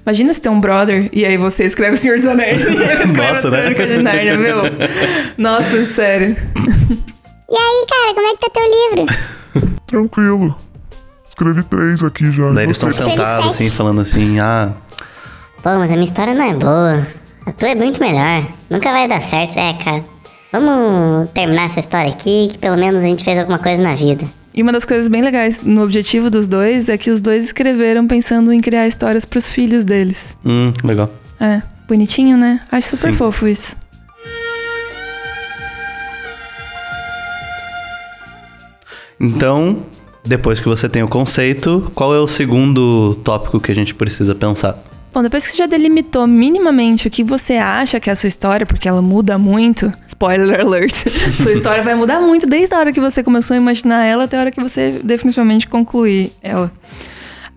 [0.08, 3.12] Imagina se tem um brother e aí você escreve O Senhor dos Anéis e ele
[3.12, 3.74] Nossa, né?
[3.74, 4.62] De Nárnia, meu.
[5.38, 6.38] Nossa, sério.
[7.50, 9.76] E aí, cara, como é que tá teu livro?
[9.86, 10.56] Tranquilo.
[11.28, 12.52] Escrevi três aqui já.
[12.52, 14.72] Daí eles estão sentados assim, falando assim: Ah,
[15.62, 17.06] Pô, mas a minha história não é boa.
[17.46, 18.48] A tua é muito melhor.
[18.70, 19.58] Nunca vai dar certo.
[19.58, 20.06] É, cara.
[20.54, 24.24] Vamos terminar essa história aqui, que pelo menos a gente fez alguma coisa na vida.
[24.58, 28.08] E uma das coisas bem legais no objetivo dos dois é que os dois escreveram
[28.08, 30.36] pensando em criar histórias pros filhos deles.
[30.44, 31.12] Hum, legal.
[31.40, 32.60] É, bonitinho, né?
[32.72, 33.18] Acho super Sim.
[33.20, 33.78] fofo isso.
[39.20, 39.84] Então,
[40.26, 44.34] depois que você tem o conceito, qual é o segundo tópico que a gente precisa
[44.34, 44.76] pensar?
[45.18, 48.28] Bom, depois que você já delimitou minimamente o que você acha que é a sua
[48.28, 50.94] história, porque ela muda muito, spoiler alert,
[51.42, 54.38] sua história vai mudar muito desde a hora que você começou a imaginar ela até
[54.38, 56.72] a hora que você definitivamente concluir ela.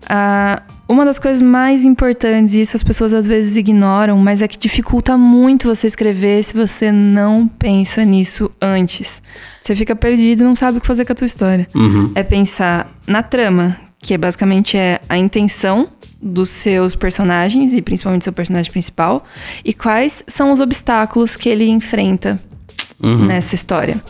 [0.09, 4.47] Ah, uma das coisas mais importantes, e isso as pessoas às vezes ignoram, mas é
[4.47, 9.21] que dificulta muito você escrever se você não pensa nisso antes.
[9.61, 11.67] Você fica perdido e não sabe o que fazer com a tua história.
[11.75, 12.11] Uhum.
[12.15, 15.87] É pensar na trama, que basicamente é a intenção
[16.21, 19.25] dos seus personagens e principalmente seu personagem principal,
[19.65, 22.39] e quais são os obstáculos que ele enfrenta
[23.27, 24.01] nessa história.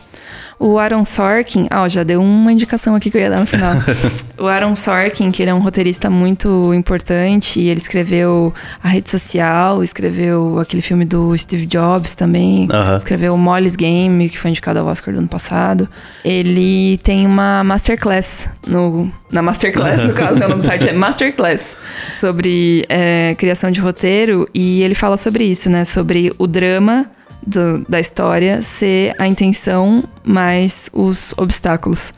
[0.63, 3.73] O Aaron Sorkin, ó, já deu uma indicação aqui que eu ia dar no final.
[4.37, 9.09] o Aaron Sorkin, que ele é um roteirista muito importante, e ele escreveu A Rede
[9.09, 12.97] Social, escreveu aquele filme do Steve Jobs também, Aham.
[12.97, 15.89] escreveu Molly's Game, que foi indicado ao Oscar do ano passado.
[16.23, 20.93] Ele tem uma masterclass no na masterclass, no caso, né, o nome do site é
[20.93, 21.75] Masterclass,
[22.07, 25.85] sobre é, criação de roteiro, e ele fala sobre isso, né?
[25.85, 27.09] Sobre o drama
[27.45, 32.13] do- da história ser a intenção mais os obstáculos.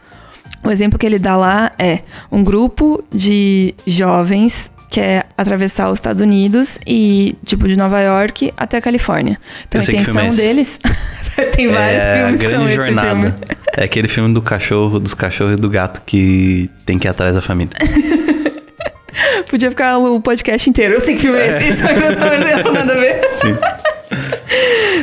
[0.63, 1.99] O exemplo que ele dá lá é
[2.31, 8.77] um grupo de jovens quer atravessar os Estados Unidos e, tipo, de Nova York até
[8.77, 9.39] a Califórnia.
[9.67, 10.79] Então a intenção é deles.
[11.55, 13.09] Tem vários é filmes a que são grande esse jornada.
[13.09, 13.33] filme.
[13.75, 17.33] É aquele filme do cachorro, dos cachorros e do gato que tem que ir atrás
[17.33, 17.73] da família.
[19.49, 20.93] Podia ficar o podcast inteiro.
[20.95, 21.69] Eu sei que filme é esse.
[21.69, 23.21] Isso não tá exemplo, nada a ver.
[23.23, 23.55] Sim.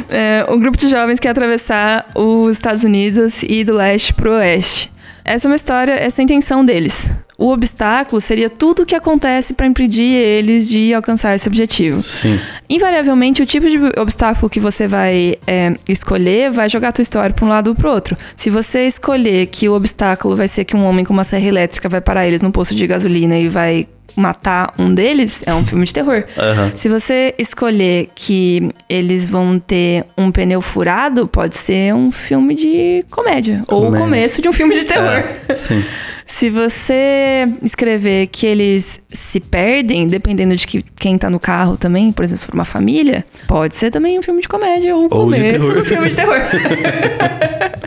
[0.08, 4.32] É, um grupo de jovens quer atravessar os Estados Unidos e ir do leste pro
[4.32, 4.90] oeste.
[5.24, 7.10] Essa é uma história, essa é a intenção deles.
[7.38, 12.02] O obstáculo seria tudo o que acontece para impedir eles de alcançar esse objetivo.
[12.02, 12.38] Sim.
[12.68, 17.34] Invariavelmente, o tipo de obstáculo que você vai é, escolher vai jogar a tua história
[17.34, 18.16] para um lado ou pro outro.
[18.36, 21.88] Se você escolher que o obstáculo vai ser que um homem com uma serra elétrica
[21.88, 25.84] vai parar eles num posto de gasolina e vai matar um deles, é um filme
[25.84, 26.24] de terror.
[26.38, 26.72] Aham.
[26.74, 33.04] Se você escolher que eles vão ter um pneu furado, pode ser um filme de
[33.10, 33.62] comédia.
[33.68, 35.24] Ou o começo de um filme de terror.
[35.48, 35.82] É, sim.
[36.26, 42.12] Se você escrever que eles se perdem, dependendo de que, quem tá no carro também,
[42.12, 45.02] por exemplo, se for uma família, pode ser também um filme de comédia ou o
[45.10, 45.74] Ou de começo terror.
[45.74, 46.36] do filme de terror.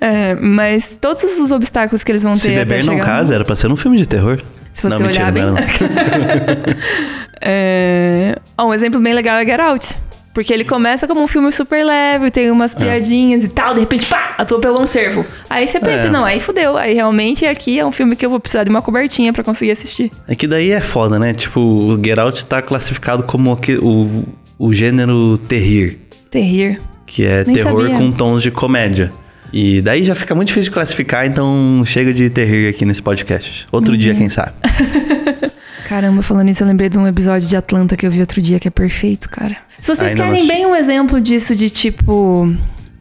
[0.00, 3.04] É, mas todos os obstáculos que eles vão ter Se até beber não chegar no-
[3.04, 4.40] casa, era pra ser um filme de terror.
[4.72, 5.44] Se você não, mentira, olhar bem.
[5.44, 5.54] não.
[7.44, 8.36] É...
[8.60, 9.96] um exemplo bem legal é Get Out.
[10.34, 12.52] Porque ele começa como um filme super leve, tem É.
[12.52, 15.26] umas piadinhas e tal, de repente, pá, atropelou um cervo.
[15.50, 16.10] Aí você pensa, É.
[16.10, 16.78] não, aí fudeu.
[16.78, 19.72] Aí realmente aqui é um filme que eu vou precisar de uma cobertinha pra conseguir
[19.72, 20.10] assistir.
[20.26, 21.34] É que daí é foda, né?
[21.34, 24.24] Tipo, o Get Out tá classificado como o,
[24.58, 25.98] o gênero terrir,
[26.30, 26.80] Terrir.
[27.04, 27.98] que é Nem terror sabia.
[27.98, 29.12] com tons de comédia.
[29.52, 33.66] E daí já fica muito difícil de classificar, então chega de terrir aqui nesse podcast.
[33.70, 33.98] Outro Uhum.
[33.98, 34.52] dia, quem sabe.
[35.88, 38.58] Caramba, falando isso, eu lembrei de um episódio de Atlanta que eu vi outro dia
[38.58, 39.56] que é perfeito, cara.
[39.78, 42.50] Se vocês Ai, querem bem um exemplo disso de tipo.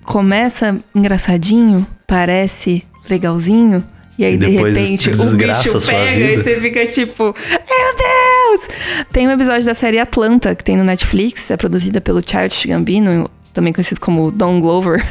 [0.04, 3.84] Começa engraçadinho, parece legalzinho.
[4.18, 8.68] E aí, E de repente, o bicho pega e você fica tipo, meu Deus!
[9.14, 13.30] Tem um episódio da série Atlanta, que tem no Netflix, é produzida pelo Childish Gambino,
[13.54, 15.06] também conhecido como Don Glover.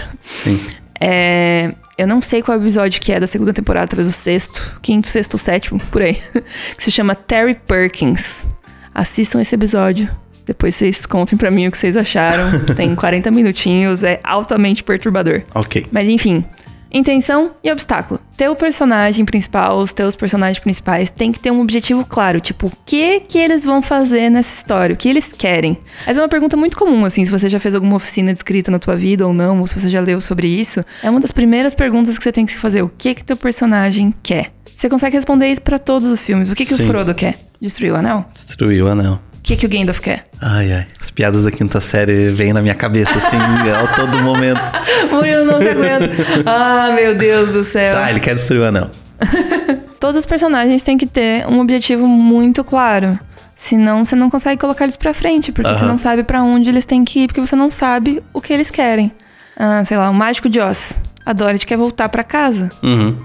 [0.45, 0.61] Sim.
[1.01, 5.09] É, eu não sei qual episódio que é da segunda temporada, talvez o sexto, quinto,
[5.09, 6.21] sexto, sétimo, por aí.
[6.77, 8.47] que se chama Terry Perkins.
[8.95, 10.11] Assistam esse episódio.
[10.47, 12.65] Depois vocês contem pra mim o que vocês acharam.
[12.75, 15.43] Tem 40 minutinhos, é altamente perturbador.
[15.55, 15.87] Ok.
[15.93, 16.45] Mas enfim,
[16.91, 18.21] intenção e obstáculo.
[18.37, 22.73] Teu personagem principal, os teus personagens principais tem que ter um objetivo claro, tipo, o
[22.85, 25.79] que que eles vão fazer nessa história, o que eles querem.
[26.07, 28.71] Essa é uma pergunta muito comum, assim, se você já fez alguma oficina de escrita
[28.71, 30.85] na tua vida ou não, ou se você já leu sobre isso.
[31.03, 33.37] É uma das primeiras perguntas que você tem que se fazer, o que que teu
[33.37, 34.53] personagem quer?
[34.75, 36.51] Você consegue responder isso pra todos os filmes.
[36.51, 36.85] O que que Sim.
[36.85, 37.39] o Frodo quer?
[37.61, 38.25] Destruir o anel?
[38.35, 39.19] Destruiu o anel.
[39.41, 40.25] O que que o Gandalf quer?
[40.41, 40.87] Ai, ai.
[41.01, 43.37] As piadas da quinta série vêm na minha cabeça, assim,
[43.73, 44.61] a todo momento.
[45.11, 46.11] Murilo não se aguenta.
[46.47, 47.93] Ah, meu Deus do céu.
[47.95, 48.91] Tá, ele quer destruir o anel.
[49.99, 53.19] Todos os personagens têm que ter um objetivo muito claro.
[53.57, 56.85] Senão você não consegue colocar eles pra frente, porque você não sabe pra onde eles
[56.87, 59.13] têm que ir, porque você não sabe o que eles querem.
[59.57, 61.01] Ah, sei lá, o Mágico de Oz.
[61.27, 63.17] A Dorothy quer voltar pra casa, Uhum.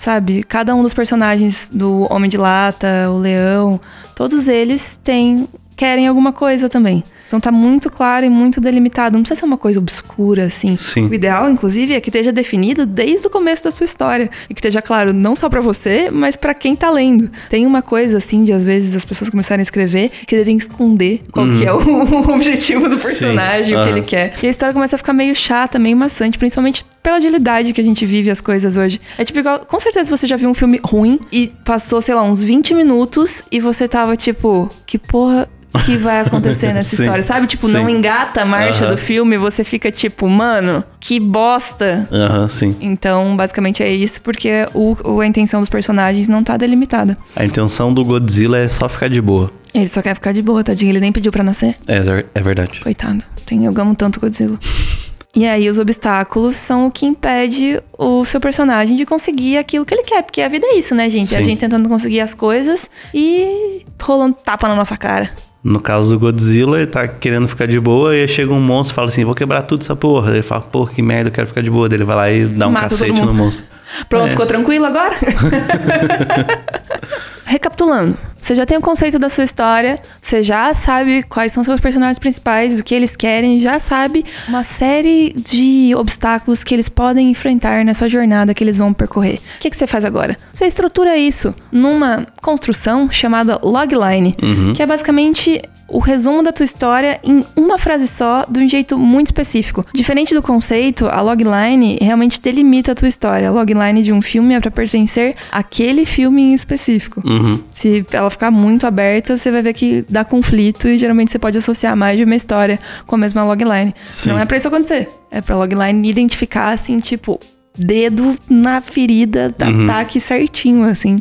[0.00, 0.42] Sabe?
[0.42, 3.78] Cada um dos personagens do Homem de Lata, o Leão,
[4.14, 7.04] todos eles têm querem alguma coisa também.
[7.30, 9.16] Então tá muito claro e muito delimitado.
[9.16, 10.76] Não precisa ser uma coisa obscura, assim.
[10.76, 11.06] Sim.
[11.06, 14.28] O ideal, inclusive, é que esteja definido desde o começo da sua história.
[14.48, 17.30] E que esteja claro não só pra você, mas pra quem tá lendo.
[17.48, 21.46] Tem uma coisa, assim, de às vezes as pessoas começarem a escrever quererem esconder qual
[21.48, 23.06] que é o objetivo do Sim.
[23.06, 24.34] personagem, o que ele quer.
[24.42, 27.84] E a história começa a ficar meio chata, meio maçante, principalmente pela agilidade que a
[27.84, 29.00] gente vive as coisas hoje.
[29.16, 32.24] É tipo igual, com certeza você já viu um filme ruim e passou, sei lá,
[32.24, 35.48] uns 20 minutos e você tava tipo, que porra
[35.84, 37.02] que vai acontecer nessa Sim.
[37.02, 37.46] história, sabe?
[37.46, 37.74] Tipo, Sim.
[37.74, 38.92] não engata a marcha Aham.
[38.94, 42.08] do filme, você fica tipo, mano, que bosta.
[42.12, 42.76] Aham, sim.
[42.80, 47.16] Então, basicamente é isso, porque o, a intenção dos personagens não tá delimitada.
[47.36, 49.50] A intenção do Godzilla é só ficar de boa.
[49.72, 50.90] Ele só quer ficar de boa, tadinho.
[50.90, 51.76] Ele nem pediu pra nascer.
[51.86, 52.80] É, é verdade.
[52.80, 53.24] Coitado.
[53.46, 54.58] Tem, eu amo tanto Godzilla.
[55.32, 59.94] E aí, os obstáculos são o que impede o seu personagem de conseguir aquilo que
[59.94, 60.24] ele quer.
[60.24, 61.32] Porque a vida é isso, né, gente?
[61.32, 61.50] É a Sim.
[61.50, 65.30] gente tentando conseguir as coisas e rolando tapa na nossa cara.
[65.62, 68.94] No caso do Godzilla, ele tá querendo ficar de boa e aí chega um monstro
[68.94, 70.32] e fala assim: vou quebrar tudo essa porra.
[70.32, 71.86] Ele fala, porra, que merda, eu quero ficar de boa.
[71.92, 73.66] Ele vai lá e dá um Mata cacete no monstro.
[74.08, 74.30] Pronto, É.
[74.30, 75.14] ficou tranquilo agora?
[77.44, 81.80] Recapitulando, você já tem o conceito da sua história, você já sabe quais são seus
[81.80, 87.30] personagens principais, o que eles querem, já sabe uma série de obstáculos que eles podem
[87.30, 89.40] enfrentar nessa jornada que eles vão percorrer.
[89.56, 90.36] O que, que você faz agora?
[90.52, 94.36] Você estrutura isso numa construção chamada logline,
[94.74, 98.96] que é basicamente o resumo da tua história em uma frase só, de um jeito
[98.96, 99.84] muito específico.
[99.92, 103.48] Diferente do conceito, a logline realmente delimita a tua história.
[103.48, 107.20] A logline de um filme é pra pertencer àquele filme em específico.
[107.26, 107.60] Uhum.
[107.68, 111.58] Se ela ficar muito aberta, você vai ver que dá conflito e geralmente você pode
[111.58, 113.94] associar mais de uma história com a mesma logline.
[114.02, 114.30] Sim.
[114.30, 115.08] Não é pra isso acontecer.
[115.30, 117.38] É pra logline identificar, assim, tipo,
[117.76, 121.20] dedo na ferida, ataque certinho, assim.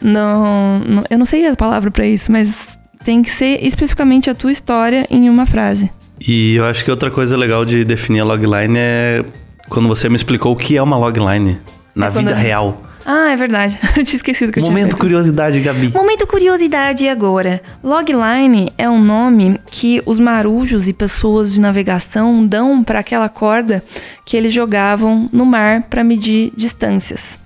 [0.00, 4.34] Não, não- eu não sei a palavra pra isso, mas tem que ser especificamente a
[4.34, 5.90] tua história em uma frase.
[6.26, 9.24] E eu acho que outra coisa legal de definir a logline é
[9.68, 11.58] quando você me explicou o que é uma logline
[11.94, 12.76] na É vida eu- real.
[13.08, 13.78] Ah, é verdade.
[13.96, 14.98] eu tinha esquecido que eu tinha Momento feito.
[14.98, 15.92] curiosidade, Gabi.
[15.94, 17.62] Momento curiosidade agora.
[17.82, 23.82] Logline é um nome que os marujos e pessoas de navegação dão para aquela corda
[24.24, 27.38] que eles jogavam no mar para medir distâncias.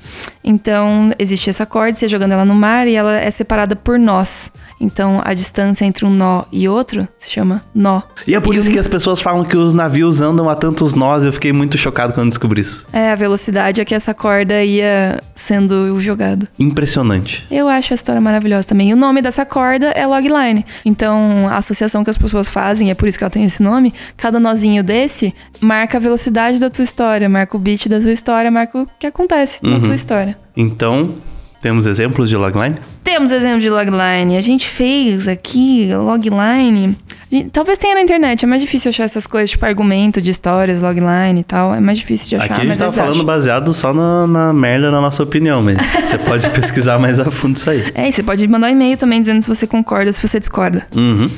[0.43, 4.51] Então, existe essa corda, você jogando ela no mar e ela é separada por nós.
[4.81, 8.01] Então, a distância entre um nó e outro se chama nó.
[8.27, 10.95] E é por isso o- que as pessoas falam que os navios andam a tantos
[10.95, 11.23] nós.
[11.25, 12.87] Eu fiquei muito chocado quando descobri isso.
[12.93, 16.47] É, a velocidade a que essa corda ia sendo jogada.
[16.59, 17.47] Impressionante.
[17.51, 18.91] Eu acho a história maravilhosa também.
[18.91, 20.65] E o nome dessa corda é logline.
[20.85, 23.93] Então, a associação que as pessoas fazem, é por isso que ela tem esse nome,
[24.17, 28.51] cada nozinho desse marca a velocidade da tua história, marca o beat da tua história,
[28.51, 30.37] marca o que acontece na tua história.
[30.57, 31.15] Então,
[31.61, 32.75] temos exemplos de logline?
[33.05, 34.37] Temos exemplo de logline.
[34.37, 36.97] A gente fez aqui logline.
[37.31, 40.83] Gente- Talvez tenha na internet, é mais difícil achar essas coisas, tipo argumento de histórias,
[40.83, 41.75] logline e tal.
[41.75, 43.25] É mais difícil de achar, Aqui a gente eles falando acham.
[43.25, 47.57] baseado só na, na merda, na nossa opinião, mas você pode pesquisar mais a fundo
[47.57, 47.85] isso aí.
[47.95, 50.87] É, e você pode mandar um e-mail também dizendo se você concorda, se você discorda.
[50.97, 51.31] Uhum.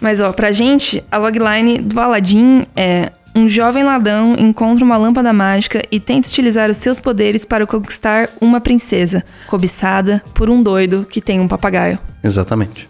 [0.00, 3.12] Mas, ó, pra gente, a logline do Aladdin é...
[3.34, 8.28] Um jovem ladrão encontra uma lâmpada mágica e tenta utilizar os seus poderes para conquistar
[8.40, 11.98] uma princesa, cobiçada por um doido que tem um papagaio.
[12.24, 12.88] Exatamente.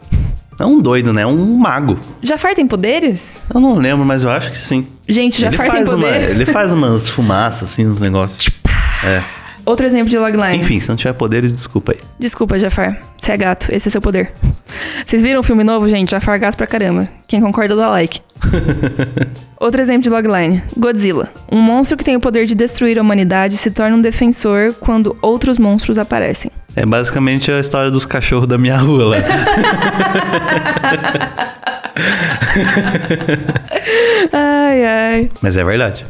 [0.58, 1.26] É um doido, né?
[1.26, 1.98] Um mago.
[2.22, 3.42] Jafar tem poderes?
[3.52, 4.86] Eu não lembro, mas eu acho que sim.
[5.08, 6.30] Gente, ele Jafar tem faz, uma, poderes?
[6.30, 8.50] ele faz umas fumaças, assim, uns negócios.
[9.04, 9.22] É.
[9.64, 10.58] Outro exemplo de logline.
[10.58, 11.98] Enfim, se não tiver poderes, desculpa aí.
[12.18, 12.98] Desculpa, Jafar.
[13.16, 14.32] Você é gato, esse é seu poder.
[15.06, 16.10] Vocês viram o filme novo, gente?
[16.10, 17.08] Jafar é gato pra caramba.
[17.26, 18.20] Quem concorda, dá like.
[19.60, 21.28] Outro exemplo de logline: Godzilla.
[21.52, 25.16] Um monstro que tem o poder de destruir a humanidade se torna um defensor quando
[25.20, 26.50] outros monstros aparecem.
[26.74, 29.16] É basicamente a história dos cachorros da minha rua lá.
[34.32, 35.28] Ai, ai.
[35.40, 36.04] Mas é verdade.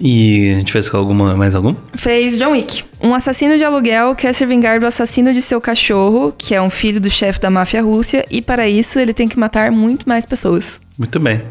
[0.00, 1.74] E a gente fez com alguma, mais algum?
[1.94, 2.84] Fez John Wick.
[3.00, 6.70] Um assassino de aluguel quer se vingar do assassino de seu cachorro, que é um
[6.70, 10.26] filho do chefe da máfia Rússia, e para isso ele tem que matar muito mais
[10.26, 10.80] pessoas.
[10.98, 11.42] Muito bem.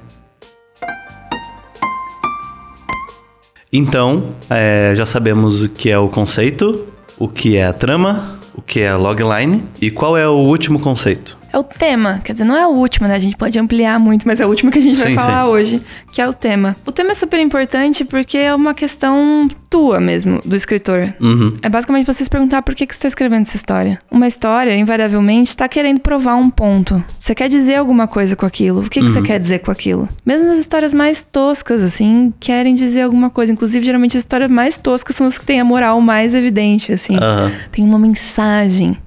[3.72, 6.88] Então, é, já sabemos o que é o conceito,
[7.18, 10.80] o que é a trama, o que é a logline e qual é o último
[10.80, 11.38] conceito.
[11.54, 13.14] É o tema, quer dizer, não é o último, né?
[13.14, 15.46] A gente pode ampliar muito, mas é o último que a gente vai Sim, falar
[15.46, 15.52] sim.
[15.52, 16.76] hoje, que é o tema.
[16.84, 21.14] O tema é super importante porque é uma questão tua mesmo, do escritor.
[21.22, 21.50] Uhum.
[21.62, 24.02] É basicamente você se perguntar por que, que você está escrevendo essa história.
[24.10, 27.04] Uma história, invariavelmente, está querendo provar um ponto.
[27.20, 28.82] Você quer dizer alguma coisa com aquilo?
[28.82, 30.10] O que, que você quer dizer com aquilo?
[30.26, 33.52] Mesmo nas histórias mais toscas, assim, querem dizer alguma coisa.
[33.52, 37.16] Inclusive, geralmente as histórias mais toscas são as que têm a moral mais evidente, assim.
[37.16, 37.52] Aham.
[37.72, 38.98] Tem uma mensagem.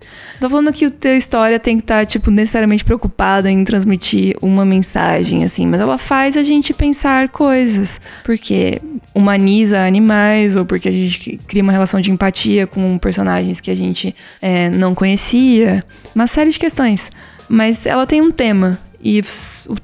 [0.41, 4.65] Tô falando que o teu história tem que estar, tipo, necessariamente preocupada em transmitir uma
[4.65, 8.01] mensagem, assim, mas ela faz a gente pensar coisas.
[8.25, 8.81] Porque
[9.15, 13.77] humaniza animais, ou porque a gente cria uma relação de empatia com personagens que a
[13.77, 15.83] gente é, não conhecia.
[16.15, 17.11] Uma série de questões.
[17.49, 18.79] Mas ela tem um tema.
[19.03, 19.23] E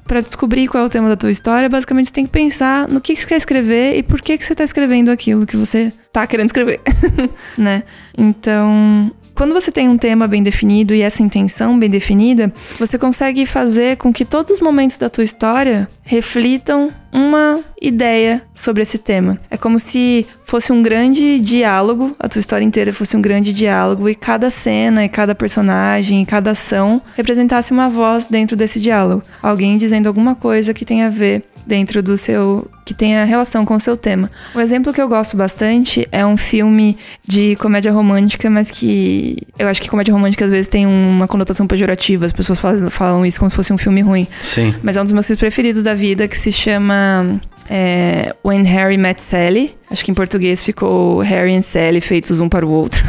[0.05, 2.99] pra descobrir qual é o tema da tua história, basicamente você tem que pensar no
[2.99, 5.93] que, que você quer escrever e por que, que você tá escrevendo aquilo que você
[6.11, 6.81] tá querendo escrever,
[7.57, 7.83] né?
[8.17, 13.45] Então, quando você tem um tema bem definido e essa intenção bem definida, você consegue
[13.45, 19.39] fazer com que todos os momentos da tua história reflitam uma ideia sobre esse tema.
[19.49, 24.09] É como se fosse um grande diálogo, a tua história inteira fosse um grande diálogo
[24.09, 29.23] e cada cena, e cada personagem, e cada ação representasse uma voz dentro desse diálogo.
[29.41, 32.69] Alguém dizendo alguma coisa que tem a ver dentro do seu.
[32.85, 34.29] que tenha relação com o seu tema.
[34.53, 39.69] Um exemplo que eu gosto bastante é um filme de comédia romântica, mas que eu
[39.69, 43.39] acho que comédia romântica às vezes tem uma conotação pejorativa, as pessoas falam, falam isso
[43.39, 44.27] como se fosse um filme ruim.
[44.41, 44.75] Sim.
[44.83, 47.39] Mas é um dos meus filmes preferidos da vida, que se chama
[47.69, 49.75] é, When Harry Met Sally.
[49.89, 53.03] Acho que em português ficou Harry e Sally feitos um para o outro.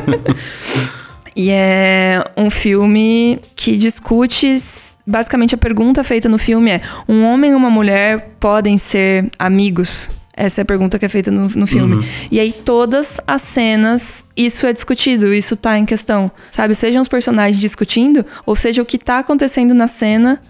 [1.34, 4.56] e é um filme que discute.
[5.06, 10.10] Basicamente, a pergunta feita no filme é: um homem e uma mulher podem ser amigos?
[10.32, 12.02] Essa é a pergunta que é feita no, no filme.
[12.30, 16.30] E aí, todas as cenas, isso é discutido, isso tá em questão.
[16.50, 16.74] Sabe?
[16.74, 20.40] Sejam os personagens discutindo, ou seja, o que tá acontecendo na cena,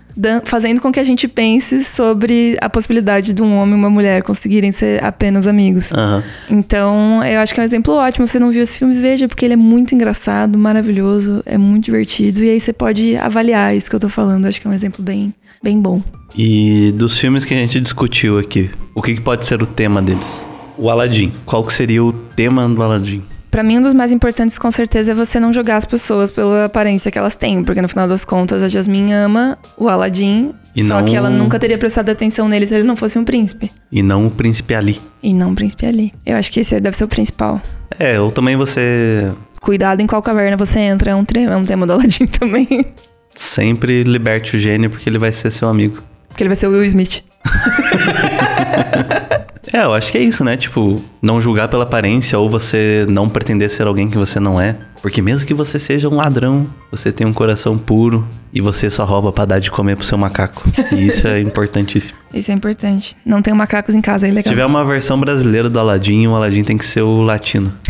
[0.44, 4.22] fazendo com que a gente pense sobre a possibilidade de um homem e uma mulher
[4.22, 5.92] conseguirem ser apenas amigos.
[5.92, 6.22] Aham.
[6.50, 8.26] Então, eu acho que é um exemplo ótimo.
[8.26, 11.84] Se você não viu esse filme, veja, porque ele é muito engraçado, maravilhoso, é muito
[11.84, 12.42] divertido.
[12.44, 14.46] E aí você pode avaliar isso que eu tô falando.
[14.46, 16.02] Acho que é um exemplo bem, bem bom.
[16.36, 20.00] E dos filmes que a gente discutiu aqui, o que, que pode ser o tema
[20.00, 20.46] deles?
[20.76, 21.32] O Aladdin.
[21.44, 23.22] Qual que seria o tema do Aladdin?
[23.50, 26.66] Pra mim, um dos mais importantes, com certeza, é você não julgar as pessoas pela
[26.66, 27.64] aparência que elas têm.
[27.64, 30.54] Porque no final das contas, a Jasmine ama o Aladdin.
[30.76, 33.24] E só não- que ela nunca teria prestado atenção nele se ele não fosse um
[33.24, 33.72] príncipe.
[33.90, 35.00] E não o Príncipe Ali.
[35.20, 36.14] E não um príncipe ali.
[36.24, 37.60] Eu acho que esse deve ser o principal.
[37.98, 41.64] É, ou também você Cuidado em qual caverna você entra, é um, tre- é um
[41.64, 42.86] tema do Aladdin também.
[43.34, 45.98] sempre liberte o gênio porque ele vai ser seu amigo.
[46.28, 47.24] Porque ele vai ser o Will Smith.
[49.72, 50.56] É, eu acho que é isso, né?
[50.56, 54.76] Tipo, não julgar pela aparência ou você não pretender ser alguém que você não é.
[55.02, 59.04] Porque mesmo que você seja um ladrão, você tem um coração puro e você só
[59.04, 60.62] rouba pra dar de comer pro seu macaco.
[60.92, 62.18] E isso é importantíssimo.
[62.32, 63.16] Isso é importante.
[63.26, 64.50] Não tem macacos em casa, é Se legal.
[64.52, 67.72] tiver uma versão brasileira do Aladdin, o Aladdin tem que ser o latino.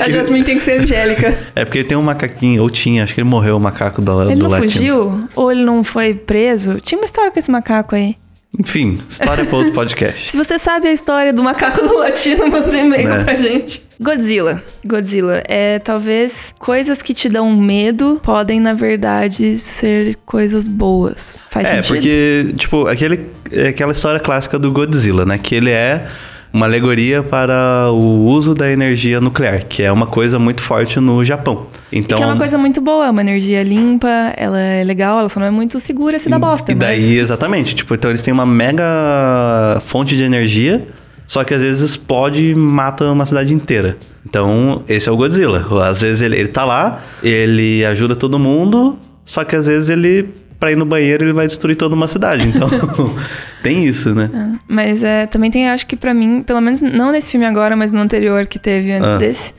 [0.00, 1.36] A Jasmine tem que ser angélica.
[1.54, 4.34] É porque tem um macaquinho, ou tinha, acho que ele morreu o macaco do, Ele
[4.36, 4.70] do não latino.
[4.70, 5.28] fugiu?
[5.36, 6.80] Ou ele não foi preso?
[6.80, 8.16] Tinha uma história com esse macaco aí.
[8.58, 10.30] Enfim, história pra outro podcast.
[10.30, 13.24] Se você sabe a história do macaco do latino, manda um e-mail É.
[13.24, 13.82] pra gente.
[14.00, 14.62] Godzilla.
[14.84, 21.34] Godzilla é talvez coisas que te dão medo podem, na verdade, ser coisas boas.
[21.50, 21.86] Faz É, sentido?
[21.94, 25.38] porque, tipo, aquele, é aquela história clássica do Godzilla, né?
[25.38, 26.06] Que ele é
[26.54, 31.24] uma alegoria para o uso da energia nuclear, que é uma coisa muito forte no
[31.24, 31.66] Japão.
[31.90, 35.28] Então, Que é uma coisa muito boa, é uma energia limpa, ela é legal, ela
[35.28, 36.70] só não é muito segura se dá bosta.
[36.70, 37.10] E daí, mas...
[37.10, 40.86] exatamente, tipo, então eles têm uma mega fonte de energia,
[41.26, 43.96] só que às vezes explode e mata uma cidade inteira.
[44.24, 45.66] Então, esse é o Godzilla.
[45.88, 50.28] Às vezes ele, ele tá lá, ele ajuda todo mundo, só que às vezes ele,
[50.64, 52.48] pra ir no banheiro, ele vai destruir toda uma cidade.
[52.48, 52.68] Então,
[53.62, 54.58] tem isso, né?
[54.66, 57.92] Mas é, também tem, acho que pra mim, pelo menos não nesse filme agora, mas
[57.92, 59.16] no anterior que teve antes Ah.
[59.18, 59.52] desse,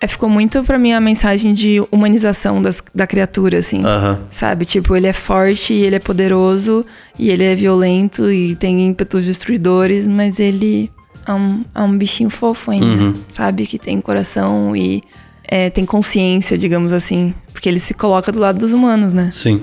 [0.00, 3.84] é, ficou muito pra mim a mensagem de humanização das- da criatura, assim.
[3.84, 4.20] Aham.
[4.30, 4.64] Sabe?
[4.64, 6.86] Tipo, ele é forte, e ele é poderoso,
[7.18, 10.90] e ele é violento, e tem ímpetos destruidores, mas ele
[11.26, 13.14] é um, é um bichinho fofo ainda, Uhum.
[13.28, 13.66] sabe?
[13.66, 15.02] Que tem coração e
[15.46, 17.34] é, tem consciência, digamos assim.
[17.52, 19.28] Porque ele se coloca do lado dos humanos, né?
[19.32, 19.60] Sim.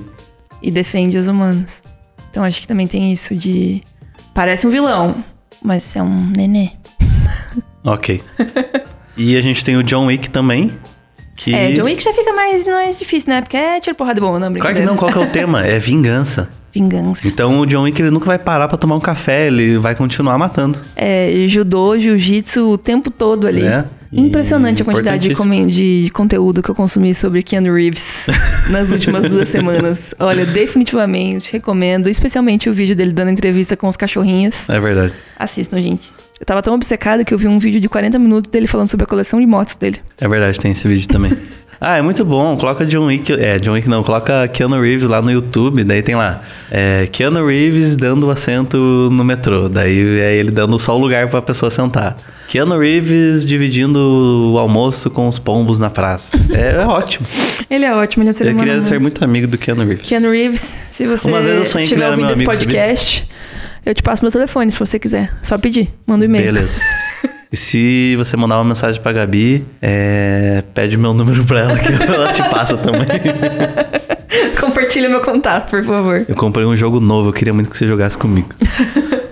[0.62, 1.84] E defende os humanos.
[2.30, 3.82] Então acho que também tem isso de.
[4.34, 5.16] Parece um vilão,
[5.62, 6.72] mas é um nenê.
[7.84, 8.22] Ok.
[9.16, 10.78] e a gente tem o John Wick também.
[11.38, 11.56] Que...
[11.56, 13.42] É, John Wick já fica mais, mais difícil, né?
[13.42, 15.66] Porque é tiro porrada de bom, não, Claro que não, qual que é o tema?
[15.66, 16.50] É vingança.
[16.74, 17.22] Vingança.
[17.26, 20.38] Então o John Wick ele nunca vai parar pra tomar um café, ele vai continuar
[20.38, 20.80] matando.
[20.96, 23.66] É, judô, jiu-jitsu o tempo todo ali.
[23.66, 28.26] É, Impressionante a quantidade de, de conteúdo que eu consumi sobre Keanu Reeves
[28.70, 30.16] nas últimas duas semanas.
[30.20, 34.70] Olha, definitivamente recomendo, especialmente o vídeo dele dando entrevista com os cachorrinhos.
[34.70, 35.14] É verdade.
[35.38, 36.12] Assistam, gente.
[36.40, 39.04] Eu tava tão obcecada que eu vi um vídeo de 40 minutos dele falando sobre
[39.04, 40.00] a coleção de motos dele.
[40.20, 41.36] É verdade, tem esse vídeo também.
[41.80, 42.58] Ah, é muito bom.
[42.58, 43.32] Coloca John Wick.
[43.34, 44.04] É, John Wick não.
[44.04, 45.84] Coloca Keanu Reeves lá no YouTube.
[45.84, 46.42] Daí tem lá.
[46.72, 48.78] É, Keanu Reeves dando assento
[49.12, 49.70] no metrô.
[49.70, 52.18] Daí é ele dando só o lugar pra pessoa sentar.
[52.48, 56.36] Keanu Reeves dividindo o almoço com os pombos na praça.
[56.52, 57.28] É, é ótimo.
[57.70, 59.84] Ele é ótimo, ele é um ser Eu humano queria ser muito- amigo do Keanu
[59.86, 60.08] Reeves.
[60.08, 62.42] Keanu Reeves, se você Uma vez eu sonhei que ele estiver era ouvindo meu esse
[62.44, 62.66] amigo, sabia?
[62.68, 63.30] podcast,
[63.86, 65.30] eu te passo meu telefone se você quiser.
[65.42, 66.46] Só pedir, manda um e-mail.
[66.46, 66.82] Beleza.
[67.52, 71.94] E se você mandar uma mensagem pra Gabi, é, pede meu número pra ela que
[71.94, 73.08] ela te passa também.
[74.60, 76.26] Compartilha meu contato, por favor.
[76.28, 78.50] Eu comprei um jogo novo, eu queria muito que você jogasse comigo.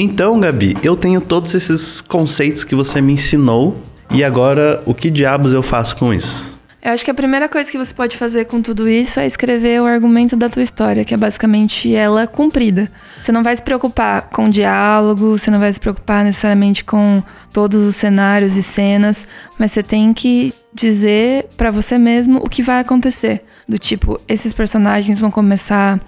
[0.00, 3.82] Então, Gabi, eu tenho todos esses conceitos que você me ensinou.
[4.12, 6.47] E agora, o que diabos eu faço com isso?
[6.80, 9.82] Eu acho que a primeira coisa que você pode fazer com tudo isso é escrever
[9.82, 12.90] o argumento da tua história, que é basicamente ela cumprida.
[13.20, 17.20] Você não vai se preocupar com diálogo, você não vai se preocupar necessariamente com
[17.52, 19.26] todos os cenários e cenas,
[19.58, 23.44] mas você tem que dizer pra você mesmo o que vai acontecer.
[23.68, 25.98] Do tipo, esses personagens vão começar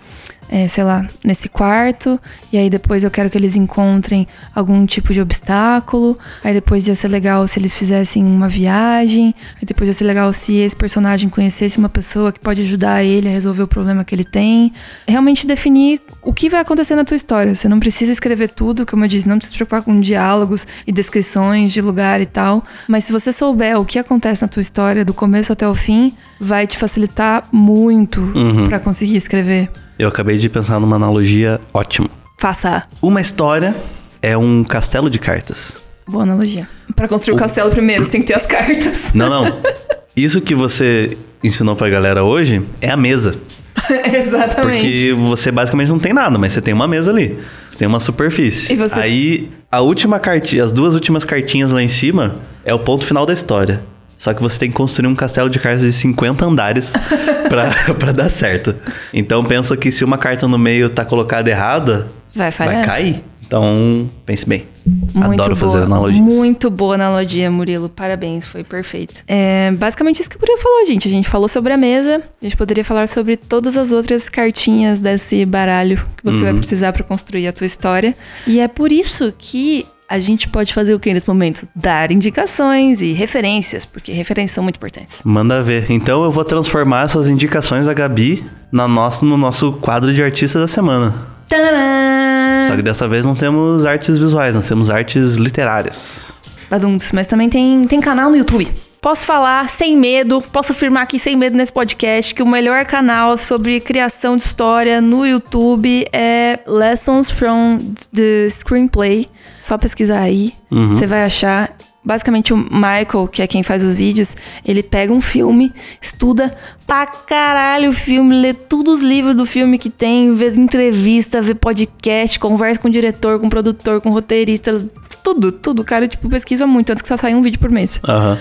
[0.50, 2.20] é, sei lá, nesse quarto,
[2.52, 6.94] e aí depois eu quero que eles encontrem algum tipo de obstáculo, aí depois ia
[6.96, 11.30] ser legal se eles fizessem uma viagem, aí depois ia ser legal se esse personagem
[11.30, 14.72] conhecesse uma pessoa que pode ajudar ele a resolver o problema que ele tem.
[15.06, 17.54] Realmente definir o que vai acontecer na tua história.
[17.54, 20.90] Você não precisa escrever tudo, como eu disse, não precisa se preocupar com diálogos e
[20.90, 25.04] descrições de lugar e tal, mas se você souber o que acontece na tua história
[25.04, 28.20] do começo até o fim, vai te facilitar muito
[28.68, 29.70] pra conseguir escrever.
[30.00, 32.08] Eu acabei de pensar numa analogia ótima.
[32.38, 32.84] Faça.
[33.02, 33.74] Uma história
[34.22, 35.78] é um castelo de cartas.
[36.08, 36.66] Boa analogia.
[36.96, 39.12] Pra construir o castelo primeiro, você tem que ter as cartas.
[39.12, 39.58] Não, não.
[40.16, 43.34] Isso que você ensinou pra galera hoje é a mesa.
[44.10, 44.80] Exatamente.
[44.82, 47.38] Porque você basicamente não tem nada, mas você tem uma mesa ali.
[47.68, 48.72] Você tem uma superfície.
[48.72, 52.78] E você- Aí, a última cartinha, as duas últimas cartinhas lá em cima é o
[52.78, 53.82] ponto final da história.
[54.20, 56.92] Só que você tem que construir um castelo de cartas de 50 andares
[57.48, 58.74] pra, pra dar certo.
[59.14, 62.74] Então pensa que se uma carta no meio tá colocada errada, Vai falhar.
[62.74, 63.24] vai cair.
[63.46, 64.66] Então, pense bem.
[64.86, 66.22] Muito Adoro boa, fazer analogias.
[66.24, 67.88] Muito boa analogia, Murilo.
[67.88, 69.14] Parabéns, foi perfeito.
[69.26, 71.08] É basicamente isso que o Murilo falou, gente.
[71.08, 75.00] A gente falou sobre a mesa, a gente poderia falar sobre todas as outras cartinhas
[75.00, 76.44] desse baralho que você Uhum.
[76.44, 78.14] vai precisar pra construir a tua história.
[78.46, 81.68] E é por isso que a gente pode fazer o que nesse momento?
[81.72, 85.20] Dar indicações e referências, porque referências são muito importantes.
[85.24, 85.86] Manda ver.
[85.88, 90.58] Então eu vou transformar essas indicações da Gabi na nosso, no nosso quadro de artista
[90.58, 91.14] da semana.
[91.48, 92.62] Tadã!
[92.66, 96.34] Só que dessa vez não temos artes visuais, nós temos artes literárias.
[96.68, 98.68] Baduntos, mas também tem, tem canal no YouTube.
[99.00, 103.38] Posso falar sem medo, posso afirmar aqui sem medo nesse podcast que o melhor canal
[103.38, 107.78] sobre criação de história no YouTube é Lessons from
[108.14, 109.26] the Screenplay.
[109.58, 111.74] Só pesquisar aí, você vai achar.
[112.02, 114.34] Basicamente, o Michael, que é quem faz os vídeos,
[114.64, 119.76] ele pega um filme, estuda pra caralho o filme, lê todos os livros do filme
[119.76, 124.12] que tem, vê entrevista, vê podcast, conversa com o diretor, com o produtor, com o
[124.12, 124.82] roteirista,
[125.22, 125.82] tudo, tudo.
[125.82, 128.00] O cara, tipo, pesquisa muito, antes que só saia um vídeo por mês.
[128.08, 128.38] Aham.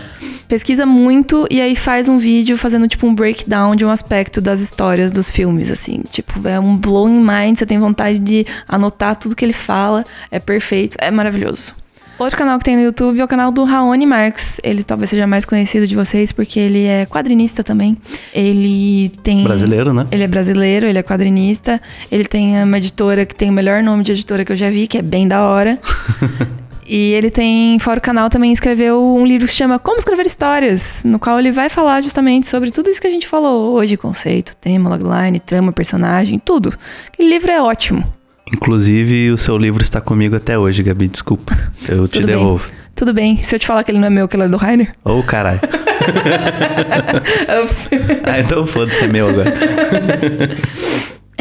[0.47, 4.62] Pesquisa muito e aí faz um vídeo fazendo, tipo, um breakdown de um aspecto das
[4.62, 6.01] histórias dos filmes, assim.
[6.10, 10.39] Tipo, é um blowing mind, você tem vontade de anotar tudo que ele fala, é
[10.39, 11.74] perfeito, é maravilhoso.
[12.20, 14.59] Outro canal que tem no YouTube é o canal do Raoni Marx.
[14.61, 17.97] Ele talvez seja mais conhecido de vocês porque ele é quadrinista também.
[18.34, 19.41] Ele tem.
[19.41, 20.05] Brasileiro, né?
[20.11, 21.82] Ele é brasileiro, ele é quadrinista.
[22.11, 24.86] Ele tem uma editora que tem o melhor nome de editora que eu já vi,
[24.86, 25.80] que é bem da hora.
[26.86, 30.26] e ele tem, fora o canal, também escreveu um livro que se chama Como Escrever
[30.26, 33.95] Histórias, no qual ele vai falar justamente sobre tudo isso que a gente falou hoje:
[33.95, 36.74] conceito, tema, logline, trama, personagem, tudo.
[37.07, 38.18] Aquele livro é ótimo.
[38.54, 41.58] Inclusive, o seu livro está comigo até hoje, Gabi, desculpa.
[41.88, 42.38] Eu te Tudo bem.
[42.38, 42.70] devolvo.
[42.95, 44.58] Tudo bem, se eu te falar que ele não é meu, que ele é do
[44.58, 44.93] Rainer.
[45.06, 45.62] Ô, caralho.
[47.64, 47.89] Ups.
[48.26, 49.54] ah, então foda-se, é meu agora.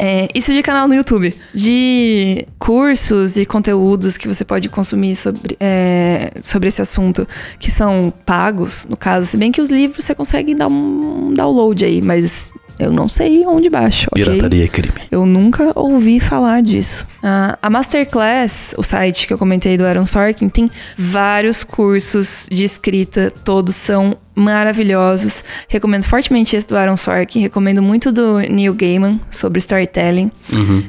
[0.00, 1.34] É, isso de canal no YouTube.
[1.52, 7.26] De cursos e conteúdos que você pode consumir sobre, é, sobre esse assunto,
[7.58, 9.26] que são pagos, no caso.
[9.26, 13.46] Se bem que os livros você consegue dar um download aí, mas eu não sei
[13.46, 14.24] onde baixa, ok?
[14.24, 14.94] Pirataria é crime.
[15.10, 17.06] Eu nunca ouvi falar disso.
[17.22, 22.64] Ah, a Masterclass, o site que eu comentei do Aaron Sorkin, tem vários cursos de
[22.64, 25.44] escrita, todos são maravilhosos.
[25.68, 30.30] Recomendo fortemente esse do Aaron Sorkin, recomendo muito do Neil Gaiman sobre storytelling.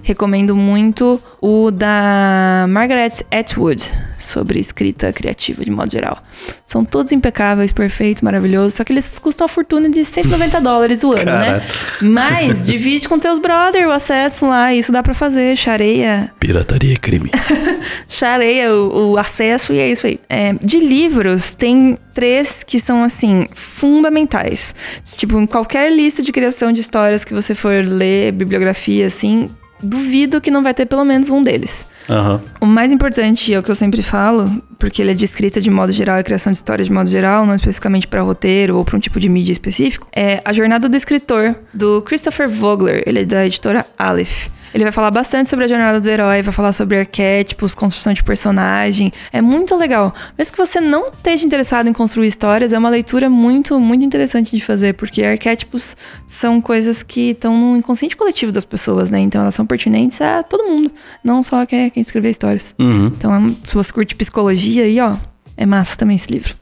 [0.04, 6.18] Recomendo muito o da Margaret Atwood sobre escrita criativa de modo geral.
[6.66, 11.14] São todos impecáveis, perfeitos, maravilhosos, só que eles custam a fortuna de 190 dólares o
[11.14, 11.62] ano, né?
[12.02, 16.98] Mas divide com teus brother o acesso lá, isso dá pra fazer, chareia, Pirataria é
[16.98, 17.32] crime.
[18.08, 20.20] chareia o, o acesso e é isso aí.
[20.30, 24.74] É, de livros, tem três que são, assim, fundamentais.
[25.04, 29.50] Tipo, em qualquer lista de criação de histórias que você for ler, bibliografia, assim,
[29.82, 31.88] duvido que não vai ter pelo menos um deles.
[32.10, 32.42] Aham.
[32.60, 35.70] O mais importante, é o que eu sempre falo, porque ele é de escrita de
[35.70, 38.98] modo geral e criação de história de modo geral, não especificamente para roteiro ou para
[38.98, 43.04] um tipo de mídia específico, é A Jornada do Escritor, do Christopher Vogler.
[43.06, 44.50] Ele é da editora Aleph.
[44.74, 48.24] Ele vai falar bastante sobre a jornada do herói, vai falar sobre arquétipos, construção de
[48.24, 49.12] personagem.
[49.32, 50.14] É muito legal.
[50.38, 54.56] Mesmo que você não esteja interessado em construir histórias, é uma leitura muito, muito interessante
[54.56, 55.96] de fazer, porque arquétipos
[56.28, 59.20] são coisas que estão no inconsciente coletivo das pessoas, né?
[59.20, 60.92] Então elas são pertinentes a todo mundo,
[61.24, 62.76] não só quem, quem escrever histórias.
[62.80, 63.08] Uhum.
[63.08, 65.16] Então, é se você curte psicologia aí, ó,
[65.58, 66.56] é massa também esse livro.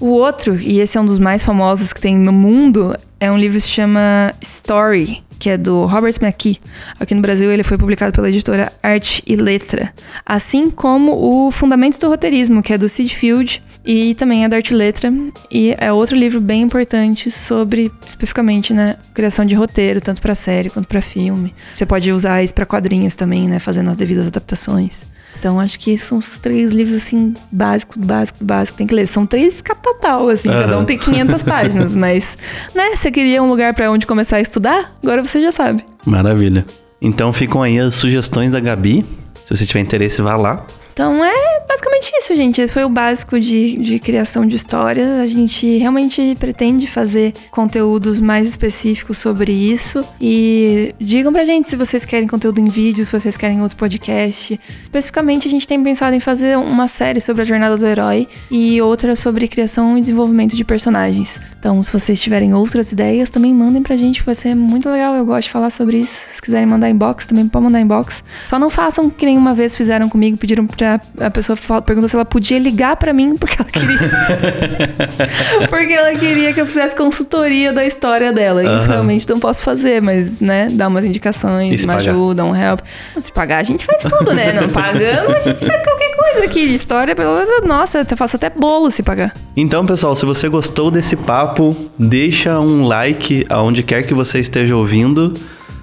[0.00, 3.38] O outro, e esse é um dos mais famosos que tem no mundo, é um
[3.38, 6.58] livro que se chama Story, que é do Robert McKee.
[6.98, 9.92] Aqui no Brasil ele foi publicado pela editora Arte e Letra.
[10.24, 14.56] Assim como o Fundamentos do Roteirismo, que é do Sid Field e também é da
[14.56, 15.12] Arte e Letra.
[15.50, 20.70] E é outro livro bem importante sobre, especificamente, né, criação de roteiro, tanto para série
[20.70, 21.54] quanto para filme.
[21.74, 25.04] Você pode usar isso para quadrinhos também, né, fazendo as devidas adaptações.
[25.38, 29.06] Então, acho que esses são os três livros, assim, básico, básico, básico, tem que ler.
[29.06, 32.38] São três capatal, assim, cada um tem 500 páginas, mas,
[32.74, 34.96] né, você queria um lugar pra onde começar a estudar?
[35.02, 35.84] Agora você já sabe.
[36.04, 36.64] Maravilha.
[37.00, 39.04] Então ficam aí as sugestões da Gabi.
[39.44, 40.64] Se você tiver interesse, vá lá.
[40.94, 42.60] Então, é basicamente isso, gente.
[42.62, 45.18] Esse foi o básico de, de criação de histórias.
[45.18, 50.04] A gente realmente pretende fazer conteúdos mais específicos sobre isso.
[50.20, 54.58] E digam pra gente se vocês querem conteúdo em vídeo, se vocês querem outro podcast.
[54.80, 58.80] Especificamente, a gente tem pensado em fazer uma série sobre a jornada do herói e
[58.80, 61.40] outra sobre criação e desenvolvimento de personagens.
[61.58, 65.16] Então, se vocês tiverem outras ideias, também mandem pra gente, que vai ser muito legal.
[65.16, 66.34] Eu gosto de falar sobre isso.
[66.34, 68.22] Se quiserem mandar inbox, também pode mandar inbox.
[68.44, 70.83] Só não façam que nem uma vez fizeram comigo, pediram pra
[71.20, 73.98] a pessoa fal- perguntou se ela podia ligar pra mim porque ela queria
[75.68, 78.62] porque ela queria que eu fizesse consultoria da história dela.
[78.62, 78.92] Isso Aham.
[78.92, 82.10] realmente não posso fazer, mas, né, dar umas indicações, uma pagar?
[82.10, 82.80] ajuda, um help.
[83.18, 84.52] Se pagar, a gente faz tudo, né?
[84.52, 86.60] Não pagando, a gente faz qualquer coisa aqui.
[86.74, 89.34] História, pelo menos, nossa, eu faço até bolo se pagar.
[89.56, 94.76] Então, pessoal, se você gostou desse papo, deixa um like aonde quer que você esteja
[94.76, 95.32] ouvindo.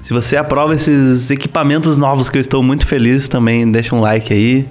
[0.01, 4.33] Se você aprova esses equipamentos novos que eu estou muito feliz, também deixa um like
[4.33, 4.67] aí.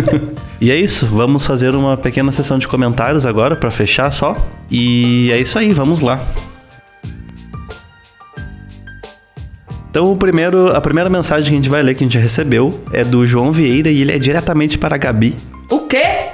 [0.62, 4.36] e é isso, vamos fazer uma pequena sessão de comentários agora pra fechar só.
[4.70, 6.24] E é isso aí, vamos lá.
[9.90, 12.78] Então, o primeiro, a primeira mensagem que a gente vai ler, que a gente recebeu,
[12.92, 15.34] é do João Vieira e ele é diretamente para a Gabi.
[15.70, 16.28] O quê?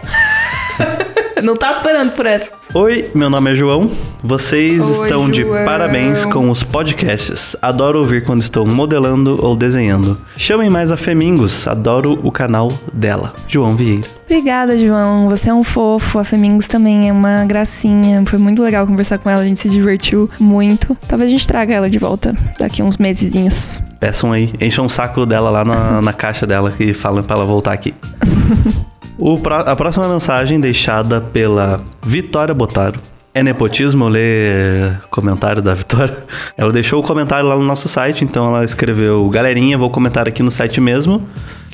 [1.45, 2.51] Não tá esperando por essa.
[2.73, 3.91] Oi, meu nome é João.
[4.23, 5.63] Vocês Oi, estão de João.
[5.67, 7.55] parabéns com os podcasts.
[7.61, 10.17] Adoro ouvir quando estou modelando ou desenhando.
[10.39, 13.35] Chamem mais a Femingos, adoro o canal dela.
[13.47, 14.09] João Vieira.
[14.25, 15.29] Obrigada, João.
[15.29, 16.19] Você é um fofo.
[16.19, 18.25] A Femingos também é uma gracinha.
[18.25, 19.43] Foi muito legal conversar com ela.
[19.43, 20.97] A gente se divertiu muito.
[21.07, 23.79] Talvez a gente traga ela de volta daqui uns mesezinhos.
[24.01, 27.45] Peçam aí, encham um saco dela lá na, na caixa dela e falam pra ela
[27.45, 27.93] voltar aqui.
[29.19, 32.99] O pró- a próxima mensagem deixada pela Vitória Botaro.
[33.33, 36.17] É nepotismo ler comentário da Vitória?
[36.57, 40.43] Ela deixou o comentário lá no nosso site, então ela escreveu: Galerinha, vou comentar aqui
[40.43, 41.21] no site mesmo.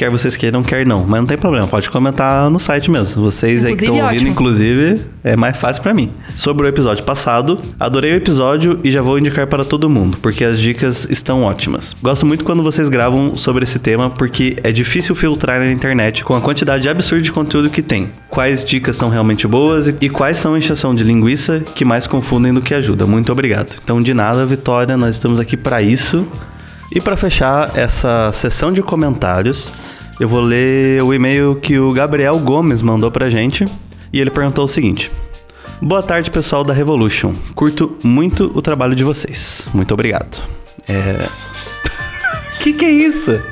[0.00, 1.04] Quer vocês queiram, quer não.
[1.04, 3.22] Mas não tem problema, pode comentar no site mesmo.
[3.22, 4.30] Vocês aí que estão Inclusive, ouvindo, ótimo.
[4.30, 6.10] inclusive, é mais fácil pra mim.
[6.34, 10.42] Sobre o episódio passado, adorei o episódio e já vou indicar para todo mundo, porque
[10.42, 11.92] as dicas estão ótimas.
[12.02, 16.32] Gosto muito quando vocês gravam sobre esse tema, porque é difícil filtrar na internet com
[16.34, 18.10] a quantidade absurda de conteúdo que tem.
[18.30, 22.06] Quais dicas são realmente boas e- e quais são a encheção de linguiça que mais
[22.06, 23.04] confundem do que ajuda.
[23.06, 23.76] Muito obrigado.
[23.84, 26.26] Então, de nada, Vitória, nós estamos aqui para isso.
[26.90, 29.68] E para fechar essa sessão de comentários,
[30.20, 33.64] eu vou ler o e-mail que o Gabriel Gomes mandou pra gente.
[34.12, 35.10] E ele perguntou o seguinte:
[35.80, 37.34] Boa tarde, pessoal da Revolution.
[37.54, 39.62] Curto muito o trabalho de vocês.
[39.72, 40.38] Muito obrigado.
[40.86, 41.26] É.
[42.60, 43.42] Que que é isso?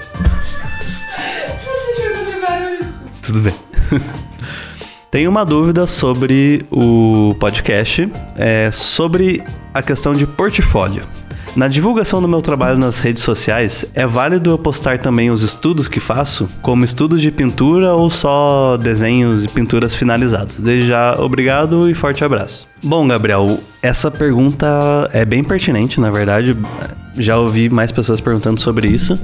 [3.22, 3.54] Tudo bem.
[5.10, 8.06] Tenho uma dúvida sobre o podcast,
[8.36, 9.42] é sobre
[9.72, 11.04] a questão de portfólio.
[11.56, 15.88] Na divulgação do meu trabalho nas redes sociais, é válido eu postar também os estudos
[15.88, 20.60] que faço, como estudos de pintura ou só desenhos e pinturas finalizados?
[20.60, 22.64] Desde já, obrigado e forte abraço.
[22.82, 24.66] Bom, Gabriel, essa pergunta
[25.12, 26.56] é bem pertinente, na verdade.
[27.16, 29.18] Já ouvi mais pessoas perguntando sobre isso.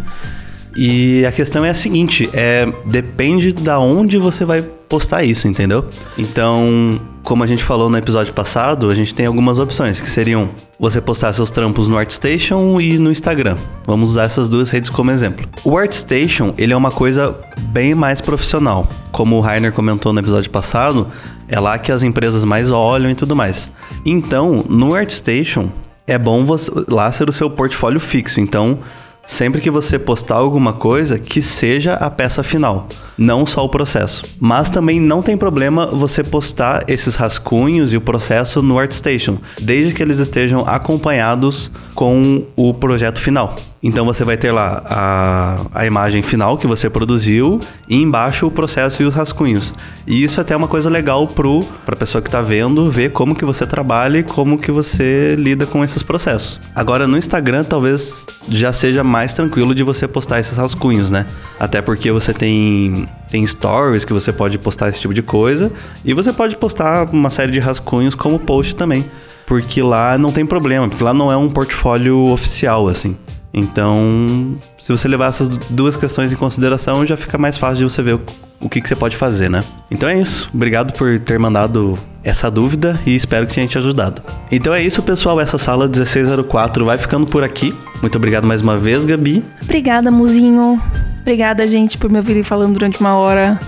[0.77, 5.87] E a questão é a seguinte, é depende da onde você vai postar isso, entendeu?
[6.19, 10.51] Então, como a gente falou no episódio passado, a gente tem algumas opções, que seriam
[10.79, 13.57] você postar seus trampos no ArtStation e no Instagram.
[13.87, 15.49] Vamos usar essas duas redes como exemplo.
[15.65, 18.87] O ArtStation, ele é uma coisa bem mais profissional.
[19.11, 21.09] Como o Rainer comentou no episódio passado,
[21.49, 23.71] é lá que as empresas mais olham e tudo mais.
[24.05, 25.71] Então, no ArtStation,
[26.07, 28.39] é bom você, lá ser o seu portfólio fixo.
[28.39, 28.81] Então,
[29.27, 34.23] Sempre que você postar alguma coisa, que seja a peça final, não só o processo.
[34.39, 39.95] Mas também não tem problema você postar esses rascunhos e o processo no ArtStation, desde
[39.95, 43.55] que eles estejam acompanhados com o projeto final.
[43.87, 48.51] Então você vai ter lá a, a imagem final que você produziu e embaixo o
[48.51, 49.75] processo e os rascunhos.
[50.07, 53.35] E isso é até uma coisa legal para a pessoa que está vendo ver como
[53.35, 56.59] que você trabalha e como que você lida com esses processos.
[56.75, 61.27] Agora no Instagram talvez já seja mais tranquilo de você postar esses rascunhos, né?
[61.61, 65.71] Até porque você tem tem stories que você pode postar esse tipo de coisa
[66.03, 69.05] e você pode postar uma série de rascunhos como post também
[69.47, 73.15] porque lá não tem problema, porque lá não é um portfólio oficial, assim.
[73.55, 78.03] Então, se você levar essas duas questões em consideração, já fica mais fácil de você
[78.03, 78.21] ver o,
[78.61, 79.63] o que, que você pode fazer, né?
[79.89, 80.51] Então é isso.
[80.53, 84.21] Obrigado por ter mandado essa dúvida e espero que tenha te ajudado.
[84.51, 85.41] Então é isso, pessoal.
[85.41, 87.73] Essa sala 1604 vai ficando por aqui.
[88.03, 89.45] Muito obrigado mais uma vez, Gabi.
[89.63, 90.81] Obrigada, Muzinho.
[91.21, 93.59] Obrigada, gente, por me ouvir falando durante uma hora.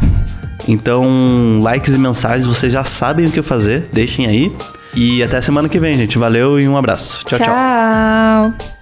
[0.69, 3.89] Então, likes e mensagens, vocês já sabem o que fazer.
[3.93, 4.53] Deixem aí.
[4.97, 6.19] E até semana que vem, gente.
[6.19, 7.23] Valeu e um abraço.
[7.25, 7.39] tchau.
[7.39, 7.47] tchau.
[7.47, 8.76] tchau.